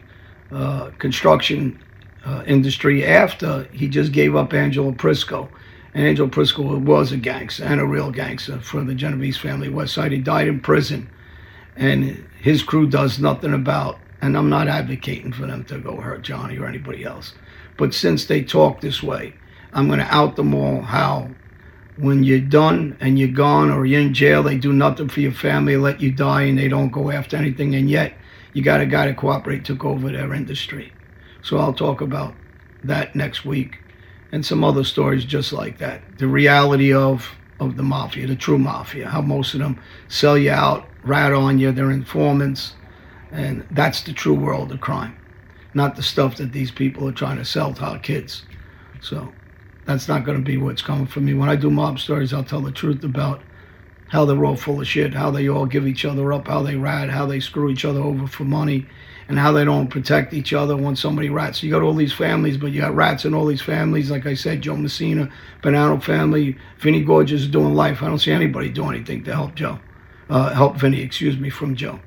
uh, 0.51 0.91
construction 0.99 1.83
uh, 2.25 2.43
industry 2.47 3.07
after 3.07 3.65
he 3.73 3.89
just 3.89 4.13
gave 4.13 4.37
up 4.37 4.53
Angelo 4.53 4.93
Prisco. 4.93 5.49
And 5.95 6.07
Angelo 6.07 6.29
Prisco 6.29 6.81
was 6.81 7.13
a 7.13 7.17
gangster 7.17 7.65
and 7.65 7.81
a 7.81 7.87
real 7.87 8.11
gangster 8.11 8.61
for 8.61 8.85
the 8.85 8.95
Genovese 8.95 9.37
family 9.37 9.69
West 9.69 9.95
Side. 9.95 10.13
He 10.13 10.19
died 10.19 10.49
in 10.49 10.61
prison, 10.61 11.11
and 11.77 12.25
his 12.41 12.63
crew 12.63 12.87
does 12.87 13.19
nothing 13.19 13.55
about. 13.55 13.99
And 14.23 14.37
I'm 14.37 14.51
not 14.51 14.69
advocating 14.69 15.33
for 15.33 15.47
them 15.47 15.65
to 15.65 15.79
go 15.79 15.97
hurt 15.97 16.23
Johnny 16.23 16.59
or 16.59 16.67
anybody 16.67 17.05
else. 17.05 17.35
But 17.79 17.95
since 17.95 18.27
they 18.27 18.43
talk 18.43 18.81
this 18.81 19.03
way, 19.03 19.33
I'm 19.73 19.87
going 19.87 20.01
to 20.01 20.15
out 20.15 20.37
them 20.37 20.55
all 20.55 20.83
how 20.83 21.31
when 22.01 22.25
you're 22.25 22.41
done 22.41 22.97
and 23.01 23.19
you're 23.19 23.29
gone 23.29 23.71
or 23.71 23.85
you're 23.87 24.01
in 24.01 24.15
jail, 24.15 24.43
they 24.43 24.57
do 24.57 24.73
nothing 24.73 25.09
for 25.09 25.21
your 25.21 25.33
family, 25.33 25.77
let 25.77 26.01
you 26.01 26.11
die, 26.11 26.43
and 26.43 26.59
they 26.59 26.69
don't 26.69 26.91
go 26.91 27.11
after 27.11 27.37
anything. 27.37 27.75
And 27.75 27.89
yet, 27.89 28.15
you 28.53 28.63
got 28.63 28.81
a 28.81 28.87
guy 28.87 29.07
to 29.07 29.15
cooperate 29.15 29.65
took 29.65 29.85
over 29.85 30.11
their 30.11 30.35
industry. 30.35 30.93
So 31.43 31.59
I'll 31.59 31.73
talk 31.73 32.01
about 32.01 32.35
that 32.85 33.15
next 33.15 33.45
week 33.45 33.79
and 34.33 34.45
some 34.45 34.65
other 34.65 34.85
stories 34.85 35.25
just 35.25 35.53
like 35.53 35.79
that. 35.79 36.19
The 36.19 36.29
reality 36.29 36.93
of 36.93 37.37
of 37.59 37.77
the 37.77 37.83
mafia, 37.83 38.27
the 38.27 38.35
true 38.37 38.59
mafia, 38.59 39.07
how 39.07 39.21
most 39.21 39.53
of 39.53 39.61
them 39.61 39.79
sell 40.09 40.39
you 40.39 40.51
out, 40.51 40.89
rat 41.05 41.33
on 41.33 41.59
you, 41.59 41.71
they're 41.71 41.91
informants, 41.91 42.75
and 43.31 43.67
that's 43.71 44.03
the 44.03 44.15
true 44.15 44.35
world 44.35 44.73
of 44.73 44.81
crime, 44.81 45.15
not 45.75 45.95
the 45.95 46.03
stuff 46.03 46.37
that 46.37 46.53
these 46.53 46.71
people 46.71 47.07
are 47.07 47.13
trying 47.13 47.37
to 47.37 47.45
sell 47.45 47.75
to 47.75 47.85
our 47.85 47.99
kids. 47.99 48.45
So 49.03 49.31
that's 49.87 50.09
not 50.09 50.25
going 50.25 50.39
to 50.39 50.45
be 50.45 50.57
what's 50.57 50.83
coming 50.83 51.07
from 51.07 51.25
me. 51.25 51.35
When 51.35 51.49
I 51.49 51.57
do 51.57 51.71
mob 51.71 51.99
stories, 51.99 52.33
I'll 52.33 52.45
tell 52.45 52.61
the 52.61 52.73
truth 52.73 53.03
about 53.03 53.43
how 54.09 54.25
they're 54.25 54.45
all 54.45 54.57
full 54.57 54.81
of 54.81 54.87
shit, 54.89 55.15
how 55.15 55.31
they 55.31 55.49
all 55.49 55.67
give 55.67 55.87
each 55.87 56.05
other 56.05 56.33
up, 56.33 56.49
how 56.49 56.63
they 56.63 56.77
rat, 56.77 57.11
how 57.11 57.27
they 57.27 57.41
screw 57.41 57.71
each 57.71 57.85
other 57.85 58.01
over 58.01 58.27
for 58.27 58.45
money, 58.45 58.87
and 59.29 59.39
how 59.39 59.53
they 59.53 59.65
don't 59.65 59.89
protect 59.89 60.35
each 60.35 60.53
other 60.53 60.77
when 60.77 60.97
somebody 60.97 61.31
rats. 61.31 61.63
You 61.63 61.71
got 61.71 61.83
all 61.83 61.95
these 61.95 62.13
families, 62.13 62.57
but 62.57 62.73
you 62.73 62.81
got 62.81 62.95
rats 62.95 63.25
in 63.25 63.33
all 63.33 63.47
these 63.47 63.63
families. 63.63 64.11
Like 64.11 64.27
I 64.27 64.35
said, 64.35 64.63
Joe 64.63 64.75
Massino, 64.75 65.31
Bonanno 65.63 66.03
family, 66.03 66.59
Vinny 66.79 67.05
Gorgeous 67.05 67.43
is 67.43 67.49
doing 67.49 67.75
life. 67.75 68.03
I 68.03 68.09
don't 68.09 68.19
see 68.19 68.33
anybody 68.33 68.69
do 68.69 68.91
anything 68.91 69.23
to 69.25 69.33
help 69.33 69.55
Joe, 69.55 69.79
uh, 70.29 70.53
help 70.55 70.77
Vinny, 70.77 71.01
excuse 71.01 71.39
me, 71.39 71.49
from 71.49 71.77
Joe. 71.77 72.01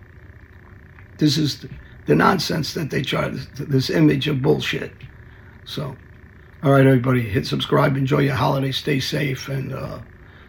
This 1.18 1.38
is 1.38 1.66
the, 2.06 2.16
nonsense 2.16 2.74
that 2.74 2.90
they 2.90 3.02
try, 3.02 3.30
this 3.30 3.90
image 3.90 4.28
of 4.28 4.42
bullshit. 4.42 4.92
So, 5.64 5.96
all 6.64 6.72
right, 6.72 6.86
everybody, 6.86 7.22
hit 7.22 7.46
subscribe. 7.46 7.98
Enjoy 7.98 8.20
your 8.20 8.36
holiday. 8.36 8.72
Stay 8.72 9.02
safe, 9.02 9.50
and 9.50 9.74
uh, 9.74 10.00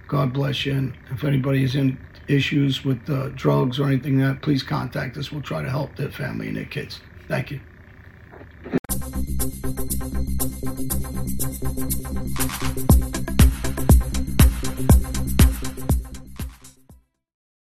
God 0.07 0.33
bless 0.33 0.64
you. 0.64 0.72
And 0.72 0.96
if 1.11 1.24
anybody 1.24 1.64
is 1.64 1.74
in 1.74 1.98
issues 2.29 2.85
with 2.85 3.11
uh, 3.11 3.31
drugs 3.31 3.81
or 3.81 3.88
anything 3.88 4.20
like 4.20 4.35
that, 4.35 4.42
please 4.42 4.62
contact 4.62 5.16
us. 5.16 5.33
We'll 5.33 5.42
try 5.42 5.62
to 5.62 5.70
help 5.70 5.96
their 5.96 6.11
family 6.11 6.46
and 6.46 6.57
their 6.57 6.66
kids. 6.66 7.00
Thank 7.27 7.50
you. 7.50 7.61